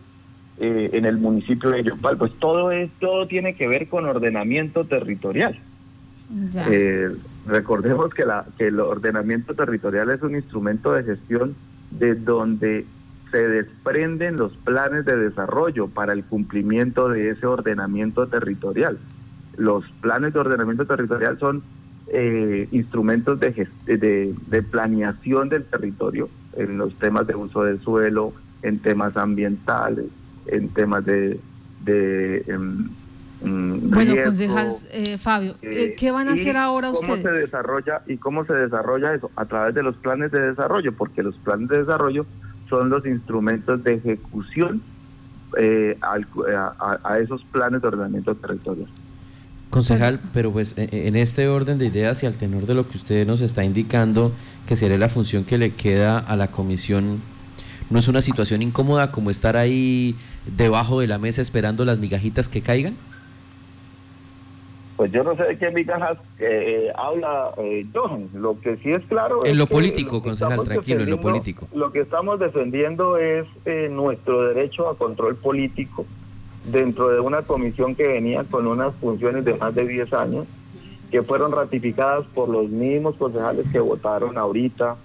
eh, 0.57 0.91
en 0.93 1.05
el 1.05 1.17
municipio 1.17 1.69
de 1.71 1.83
Yopal. 1.83 2.17
Pues 2.17 2.31
todo 2.39 2.71
esto 2.71 3.27
tiene 3.27 3.55
que 3.55 3.67
ver 3.67 3.89
con 3.89 4.05
ordenamiento 4.05 4.85
territorial. 4.85 5.59
Eh, 6.55 7.11
recordemos 7.45 8.13
que, 8.13 8.25
la, 8.25 8.45
que 8.57 8.67
el 8.67 8.79
ordenamiento 8.79 9.53
territorial 9.53 10.09
es 10.09 10.21
un 10.21 10.35
instrumento 10.35 10.93
de 10.93 11.03
gestión 11.03 11.55
de 11.91 12.15
donde 12.15 12.85
se 13.31 13.47
desprenden 13.47 14.37
los 14.37 14.55
planes 14.57 15.05
de 15.05 15.17
desarrollo 15.17 15.87
para 15.87 16.13
el 16.13 16.23
cumplimiento 16.23 17.09
de 17.09 17.31
ese 17.31 17.45
ordenamiento 17.45 18.27
territorial. 18.27 18.97
Los 19.57 19.85
planes 20.01 20.33
de 20.33 20.39
ordenamiento 20.39 20.85
territorial 20.85 21.39
son 21.39 21.63
eh, 22.07 22.67
instrumentos 22.71 23.39
de, 23.39 23.67
de, 23.85 24.35
de 24.47 24.61
planeación 24.63 25.49
del 25.49 25.63
territorio 25.65 26.29
en 26.53 26.77
los 26.77 26.93
temas 26.99 27.27
de 27.27 27.35
uso 27.35 27.63
del 27.63 27.81
suelo, 27.81 28.33
en 28.61 28.79
temas 28.79 29.17
ambientales, 29.17 30.05
en 30.47 30.69
temas 30.69 31.05
de... 31.05 31.39
de 31.83 32.37
em, 32.47 32.89
mm, 33.41 33.89
bueno, 33.89 34.13
concejal 34.25 34.71
eh, 34.91 35.17
Fabio, 35.17 35.55
eh, 35.61 35.95
¿qué 35.97 36.11
van 36.11 36.29
a 36.29 36.33
hacer 36.33 36.57
ahora 36.57 36.91
cómo 36.91 37.13
ustedes? 37.13 37.33
Se 37.33 37.41
desarrolla, 37.41 38.01
¿Y 38.07 38.17
cómo 38.17 38.45
se 38.45 38.53
desarrolla 38.53 39.13
eso? 39.13 39.31
A 39.35 39.45
través 39.45 39.73
de 39.75 39.83
los 39.83 39.95
planes 39.97 40.31
de 40.31 40.39
desarrollo, 40.39 40.93
porque 40.93 41.23
los 41.23 41.35
planes 41.37 41.69
de 41.69 41.79
desarrollo 41.79 42.25
son 42.69 42.89
los 42.89 43.05
instrumentos 43.05 43.83
de 43.83 43.95
ejecución 43.95 44.81
eh, 45.57 45.97
a, 46.01 46.99
a, 47.03 47.19
esos 47.19 47.43
planes 47.45 47.81
de 47.81 47.87
ordenamiento 47.87 48.35
territorial. 48.35 48.89
Concejal, 49.69 50.19
pero 50.33 50.51
pues 50.51 50.77
e, 50.77 50.89
e, 50.91 51.07
en 51.07 51.15
este 51.15 51.47
orden 51.47 51.77
de 51.77 51.85
ideas 51.85 52.23
y 52.23 52.25
al 52.25 52.33
tenor 52.33 52.65
de 52.65 52.73
lo 52.73 52.87
que 52.87 52.97
usted 52.97 53.25
nos 53.25 53.41
está 53.41 53.63
indicando, 53.63 54.31
que 54.67 54.75
sería 54.75 54.97
la 54.97 55.09
función 55.09 55.43
que 55.43 55.57
le 55.57 55.73
queda 55.73 56.19
a 56.19 56.35
la 56.35 56.51
comisión, 56.51 57.21
¿no 57.89 57.99
es 57.99 58.07
una 58.07 58.21
situación 58.21 58.61
incómoda 58.61 59.11
como 59.11 59.29
estar 59.29 59.55
ahí 59.55 60.15
debajo 60.57 60.99
de 60.99 61.07
la 61.07 61.17
mesa 61.17 61.41
esperando 61.41 61.85
las 61.85 61.99
migajitas 61.99 62.47
que 62.47 62.61
caigan? 62.61 62.95
Pues 64.95 65.11
yo 65.11 65.23
no 65.23 65.35
sé 65.35 65.43
de 65.43 65.57
qué 65.57 65.71
migajas 65.71 66.17
eh, 66.39 66.91
habla 66.95 67.51
eh, 67.57 67.85
Johan. 67.93 68.29
Lo 68.33 68.59
que 68.59 68.77
sí 68.77 68.91
es 68.91 69.03
claro. 69.05 69.45
En 69.45 69.57
lo 69.57 69.67
político, 69.67 70.21
concejal, 70.21 70.63
tranquilo, 70.63 71.01
en 71.01 71.09
lo 71.09 71.19
político. 71.19 71.67
Lo 71.73 71.91
que 71.91 71.99
estamos 71.99 72.39
defendiendo 72.39 73.17
es 73.17 73.45
eh, 73.65 73.89
nuestro 73.91 74.43
derecho 74.47 74.87
a 74.87 74.97
control 74.97 75.35
político 75.35 76.05
dentro 76.71 77.09
de 77.09 77.19
una 77.19 77.41
comisión 77.41 77.95
que 77.95 78.07
venía 78.07 78.43
con 78.45 78.67
unas 78.67 78.95
funciones 78.95 79.45
de 79.45 79.53
más 79.55 79.75
de 79.75 79.87
10 79.87 80.13
años, 80.13 80.47
que 81.11 81.21
fueron 81.23 81.51
ratificadas 81.51 82.25
por 82.33 82.49
los 82.49 82.69
mismos 82.69 83.15
concejales 83.15 83.67
que 83.71 83.79
votaron 83.79 84.37
ahorita 84.37 84.97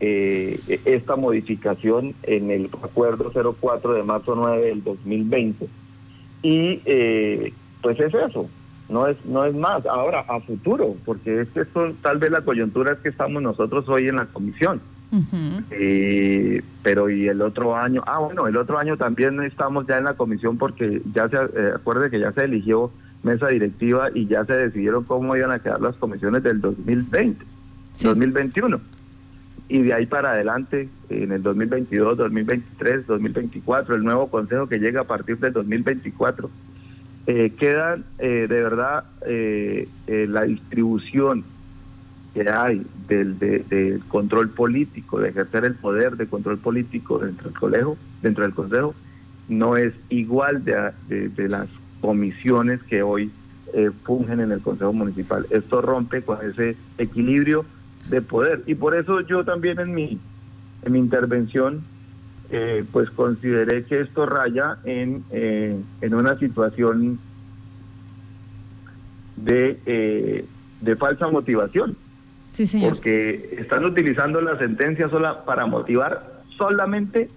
eh, 0.00 0.60
esta 0.84 1.16
modificación 1.16 2.14
en 2.24 2.50
el 2.50 2.70
acuerdo 2.82 3.30
04 3.32 3.94
de 3.94 4.02
marzo 4.02 4.34
9 4.34 4.66
del 4.66 4.84
2020. 4.84 5.66
Y 6.42 6.80
eh, 6.84 7.52
pues 7.80 7.98
es 8.00 8.12
eso, 8.12 8.48
no 8.88 9.06
es, 9.06 9.16
no 9.24 9.44
es 9.44 9.54
más. 9.54 9.86
Ahora, 9.86 10.20
a 10.20 10.40
futuro, 10.40 10.96
porque 11.04 11.42
es 11.42 11.48
que 11.48 11.60
esto, 11.60 11.92
tal 12.02 12.18
vez 12.18 12.30
la 12.30 12.42
coyuntura 12.42 12.92
es 12.92 12.98
que 12.98 13.08
estamos 13.08 13.42
nosotros 13.42 13.88
hoy 13.88 14.08
en 14.08 14.16
la 14.16 14.26
comisión 14.26 14.80
eh, 15.70 16.62
pero 16.82 17.08
y 17.08 17.28
el 17.28 17.40
otro 17.42 17.76
año, 17.76 18.02
ah 18.06 18.18
bueno, 18.18 18.46
el 18.46 18.56
otro 18.56 18.78
año 18.78 18.96
también 18.96 19.40
estamos 19.42 19.86
ya 19.86 19.98
en 19.98 20.04
la 20.04 20.14
comisión 20.14 20.58
porque 20.58 21.02
ya 21.12 21.28
se 21.28 21.36
eh, 21.36 21.72
acuerde 21.74 22.10
que 22.10 22.20
ya 22.20 22.32
se 22.32 22.44
eligió 22.44 22.90
mesa 23.22 23.48
directiva 23.48 24.08
y 24.14 24.26
ya 24.26 24.44
se 24.44 24.54
decidieron 24.54 25.04
cómo 25.04 25.36
iban 25.36 25.52
a 25.52 25.58
quedar 25.58 25.80
las 25.80 25.96
comisiones 25.96 26.42
del 26.42 26.60
2020, 26.60 27.44
2021. 28.02 28.80
Y 29.66 29.82
de 29.82 29.94
ahí 29.94 30.04
para 30.04 30.32
adelante, 30.32 30.90
en 31.08 31.32
el 31.32 31.42
2022, 31.42 32.18
2023, 32.18 33.06
2024, 33.06 33.94
el 33.94 34.04
nuevo 34.04 34.28
consejo 34.28 34.68
que 34.68 34.78
llega 34.78 35.02
a 35.02 35.04
partir 35.04 35.38
del 35.38 35.54
2024, 35.54 36.50
eh, 37.26 37.52
quedan 37.58 38.04
eh, 38.18 38.46
de 38.48 38.62
verdad 38.62 39.04
eh, 39.26 39.88
la 40.06 40.42
distribución 40.42 41.44
que 42.34 42.48
hay 42.50 42.84
del, 43.08 43.38
del 43.38 44.02
control 44.08 44.50
político, 44.50 45.20
de 45.20 45.28
ejercer 45.28 45.64
el 45.64 45.74
poder 45.74 46.16
de 46.16 46.26
control 46.26 46.58
político 46.58 47.18
dentro 47.20 47.48
del 47.48 47.58
colegio, 47.58 47.96
dentro 48.22 48.42
del 48.42 48.52
consejo, 48.52 48.94
no 49.48 49.76
es 49.76 49.92
igual 50.08 50.64
de, 50.64 50.92
de, 51.08 51.48
las 51.48 51.68
comisiones 52.00 52.82
que 52.82 53.02
hoy 53.02 53.30
eh, 53.72 53.90
fungen 54.04 54.40
en 54.40 54.52
el 54.52 54.60
consejo 54.60 54.92
municipal. 54.92 55.46
Esto 55.50 55.80
rompe 55.80 56.22
con 56.22 56.38
ese 56.44 56.76
equilibrio 56.98 57.64
de 58.08 58.20
poder. 58.20 58.62
Y 58.66 58.74
por 58.74 58.96
eso 58.96 59.20
yo 59.20 59.44
también 59.44 59.78
en 59.78 59.94
mi, 59.94 60.18
en 60.82 60.92
mi 60.92 60.98
intervención, 60.98 61.84
eh, 62.56 62.84
pues 62.92 63.10
consideré 63.10 63.84
que 63.84 64.00
esto 64.00 64.26
raya 64.26 64.78
en, 64.84 65.24
eh, 65.30 65.76
en 66.00 66.14
una 66.14 66.38
situación 66.38 67.18
de, 69.34 69.80
eh, 69.86 70.46
de 70.80 70.96
falsa 70.96 71.26
motivación. 71.26 71.96
Sí, 72.50 72.68
señor. 72.68 72.92
Porque 72.92 73.56
están 73.58 73.84
utilizando 73.84 74.40
la 74.40 74.56
sentencia 74.56 75.08
sola 75.08 75.44
para 75.44 75.66
motivar 75.66 76.42
solamente 76.56 77.28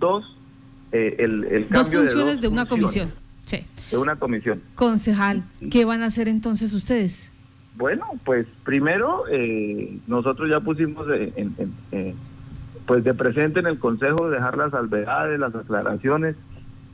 dos, 0.00 0.24
el, 0.90 1.44
el 1.44 1.68
dos 1.68 1.88
funciones 1.88 2.40
de, 2.40 2.48
una 2.48 2.66
comisión. 2.66 3.12
Sí. 3.44 3.64
De 3.92 3.96
una 3.96 4.16
comisión. 4.16 4.60
Concejal, 4.74 5.44
¿qué 5.70 5.84
van 5.84 6.02
a 6.02 6.06
hacer 6.06 6.26
entonces 6.26 6.74
ustedes? 6.74 7.30
Bueno, 7.76 8.06
pues 8.24 8.44
primero 8.64 9.22
eh, 9.30 10.00
nosotros 10.08 10.50
ya 10.50 10.58
pusimos 10.58 11.06
en, 11.08 11.54
eh, 11.92 12.12
pues 12.88 13.04
de 13.04 13.14
presente 13.14 13.60
en 13.60 13.66
el 13.66 13.78
Consejo 13.78 14.28
dejar 14.28 14.58
las 14.58 14.72
salvedades, 14.72 15.38
las 15.38 15.54
aclaraciones 15.54 16.34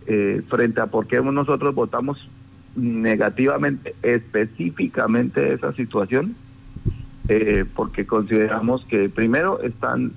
eh, 0.07 0.42
frente 0.48 0.83
a 0.83 0.87
por 0.87 1.07
qué 1.07 1.22
nosotros 1.22 1.74
votamos 1.74 2.28
negativamente 2.76 3.94
específicamente 4.02 5.54
esa 5.54 5.72
situación, 5.72 6.35
porque 7.74 8.04
consideramos 8.04 8.85
que 8.87 9.09
primero 9.09 9.61
están 9.62 10.12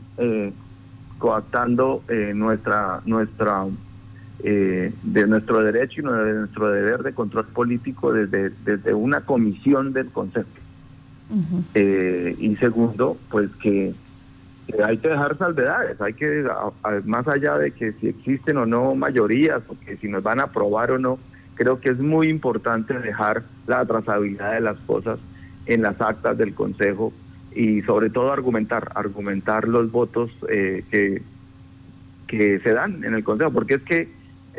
coactando 1.20 2.04
nuestra 2.34 3.02
nuestra 3.06 3.68
de 4.40 5.28
nuestro 5.28 5.62
derecho 5.62 6.02
y 6.02 6.04
de 6.04 6.34
nuestro 6.34 6.70
deber 6.72 7.04
de 7.04 7.14
control 7.14 7.46
político 7.46 8.12
desde, 8.12 8.50
desde 8.66 8.94
una 8.94 9.22
comisión 9.22 9.94
del 9.94 10.08
Consejo. 10.08 10.50
Eh, 11.74 12.36
y 12.40 12.56
segundo, 12.56 13.18
pues 13.30 13.50
que, 13.62 13.94
hay 14.84 14.98
que 14.98 15.08
dejar 15.08 15.38
salvedades, 15.38 16.00
hay 16.02 16.14
que, 16.14 16.46
más 17.06 17.28
allá 17.28 17.58
de 17.58 17.72
que 17.72 17.94
si 17.94 18.08
existen 18.08 18.58
o 18.58 18.66
no 18.66 18.96
mayorías, 18.96 19.62
porque 19.66 19.98
si 19.98 20.08
nos 20.08 20.24
van 20.24 20.40
a 20.40 20.44
aprobar 20.44 20.92
o 20.92 21.00
no, 21.00 21.20
creo 21.56 21.80
que 21.80 21.90
es 21.90 22.00
muy 22.00 22.28
importante 22.28 22.94
dejar 23.00 23.44
la 23.66 23.86
trazabilidad 23.86 24.54
de 24.54 24.62
las 24.62 24.78
cosas 24.82 25.20
en 25.66 25.82
las 25.82 26.00
actas 26.02 26.38
del 26.38 26.54
Consejo 26.54 27.14
y 27.56 27.82
sobre 27.84 28.10
todo 28.10 28.32
argumentar, 28.32 28.92
argumentar 28.96 29.68
los 29.68 29.92
votos 29.92 30.30
eh, 30.50 30.84
que, 30.92 31.22
que 32.28 32.60
se 32.60 32.74
dan 32.74 33.04
en 33.04 33.14
el 33.14 33.24
Consejo, 33.24 33.52
porque 33.52 33.76
es 33.76 33.82
que 33.84 34.10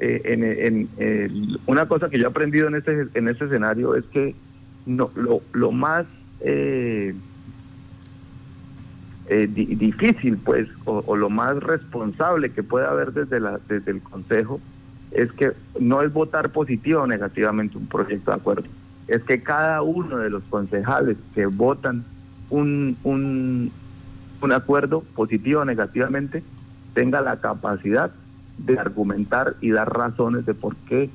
eh, 0.01 0.89
en, 0.97 1.59
una 1.67 1.87
cosa 1.87 2.09
que 2.09 2.19
yo 2.19 2.25
he 2.25 2.31
aprendido 2.31 2.69
en 2.69 2.77
este, 2.77 3.09
en 3.15 3.29
este 3.29 3.45
escenario 3.45 3.95
es 3.95 4.05
que 4.07 4.35
no, 4.87 5.11
lo, 5.15 5.43
lo 5.53 5.71
más 5.71 6.07
eh, 6.41 7.15
eh 9.29 9.47
difícil, 9.47 10.39
pues, 10.39 10.69
o, 10.85 11.17
lo 11.17 11.31
más 11.31 11.57
responsable 11.63 12.51
que 12.51 12.63
puede 12.63 12.87
haber 12.87 13.13
desde, 13.13 13.41
la, 13.41 13.61
desde 13.69 13.93
el 13.93 14.01
Consejo 14.01 14.61
es 15.11 15.33
que 15.33 15.53
no 15.81 16.03
es 16.03 16.13
votar 16.13 16.51
positivo 16.51 17.03
o 17.03 17.07
negativamente 17.07 17.79
un 17.79 17.87
proyecto 17.87 18.31
de 18.31 18.37
acuerdo, 18.37 18.65
es 19.07 19.23
que 19.23 19.43
cada 19.43 19.83
uno 19.83 20.19
de 20.19 20.31
los 20.31 20.43
concejales 20.45 21.17
que 21.35 21.47
votan 21.47 22.05
un, 22.51 22.97
un, 23.05 23.71
un 24.41 24.53
acuerdo 24.53 25.03
positivo 25.15 25.63
o 25.63 25.65
negativamente 25.65 26.43
tenga 26.95 27.21
la 27.21 27.41
capacidad 27.41 28.11
de 28.59 28.79
argumentar 28.79 29.57
y 29.61 29.71
dar 29.71 29.91
razones 29.93 30.45
de 30.47 30.55
por 30.55 30.77
qué 30.89 31.11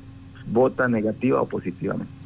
vota 0.48 0.88
negativa 0.88 1.42
o 1.42 1.48
positivamente. 1.48 2.23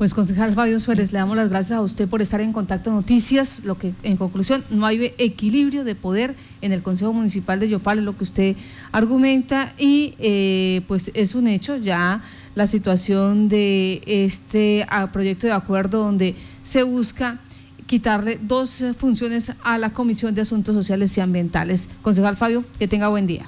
Pues 0.00 0.14
concejal 0.14 0.54
Fabio 0.54 0.80
Suárez, 0.80 1.12
le 1.12 1.18
damos 1.18 1.36
las 1.36 1.50
gracias 1.50 1.78
a 1.78 1.82
usted 1.82 2.08
por 2.08 2.22
estar 2.22 2.40
en 2.40 2.54
contacto 2.54 2.90
noticias. 2.90 3.62
Lo 3.66 3.76
que 3.76 3.92
en 4.02 4.16
conclusión 4.16 4.64
no 4.70 4.86
hay 4.86 5.12
equilibrio 5.18 5.84
de 5.84 5.94
poder 5.94 6.36
en 6.62 6.72
el 6.72 6.82
Consejo 6.82 7.12
Municipal 7.12 7.60
de 7.60 7.68
Yopal, 7.68 7.98
es 7.98 8.04
lo 8.06 8.16
que 8.16 8.24
usted 8.24 8.56
argumenta 8.92 9.74
y 9.76 10.14
eh, 10.18 10.80
pues 10.88 11.10
es 11.12 11.34
un 11.34 11.48
hecho 11.48 11.76
ya 11.76 12.22
la 12.54 12.66
situación 12.66 13.50
de 13.50 14.00
este 14.06 14.86
ah, 14.88 15.12
proyecto 15.12 15.46
de 15.46 15.52
acuerdo 15.52 16.02
donde 16.02 16.34
se 16.62 16.82
busca 16.82 17.38
quitarle 17.84 18.38
dos 18.40 18.82
funciones 18.96 19.52
a 19.62 19.76
la 19.76 19.90
Comisión 19.90 20.34
de 20.34 20.40
Asuntos 20.40 20.74
Sociales 20.74 21.14
y 21.18 21.20
Ambientales. 21.20 21.90
Concejal 22.00 22.38
Fabio, 22.38 22.64
que 22.78 22.88
tenga 22.88 23.08
buen 23.08 23.26
día. 23.26 23.44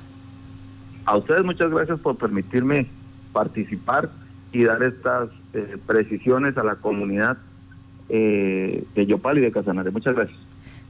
A 1.06 1.16
ustedes 1.16 1.44
muchas 1.44 1.70
gracias 1.70 1.98
por 1.98 2.18
permitirme 2.18 2.88
participar 3.32 4.10
y 4.52 4.64
dar 4.64 4.82
estas 4.82 5.30
precisiones 5.86 6.56
a 6.56 6.64
la 6.64 6.76
comunidad 6.76 7.38
eh, 8.08 8.84
de 8.94 9.06
Yopal 9.06 9.38
y 9.38 9.40
de 9.42 9.52
Casanare. 9.52 9.90
Muchas 9.90 10.14
gracias. 10.14 10.38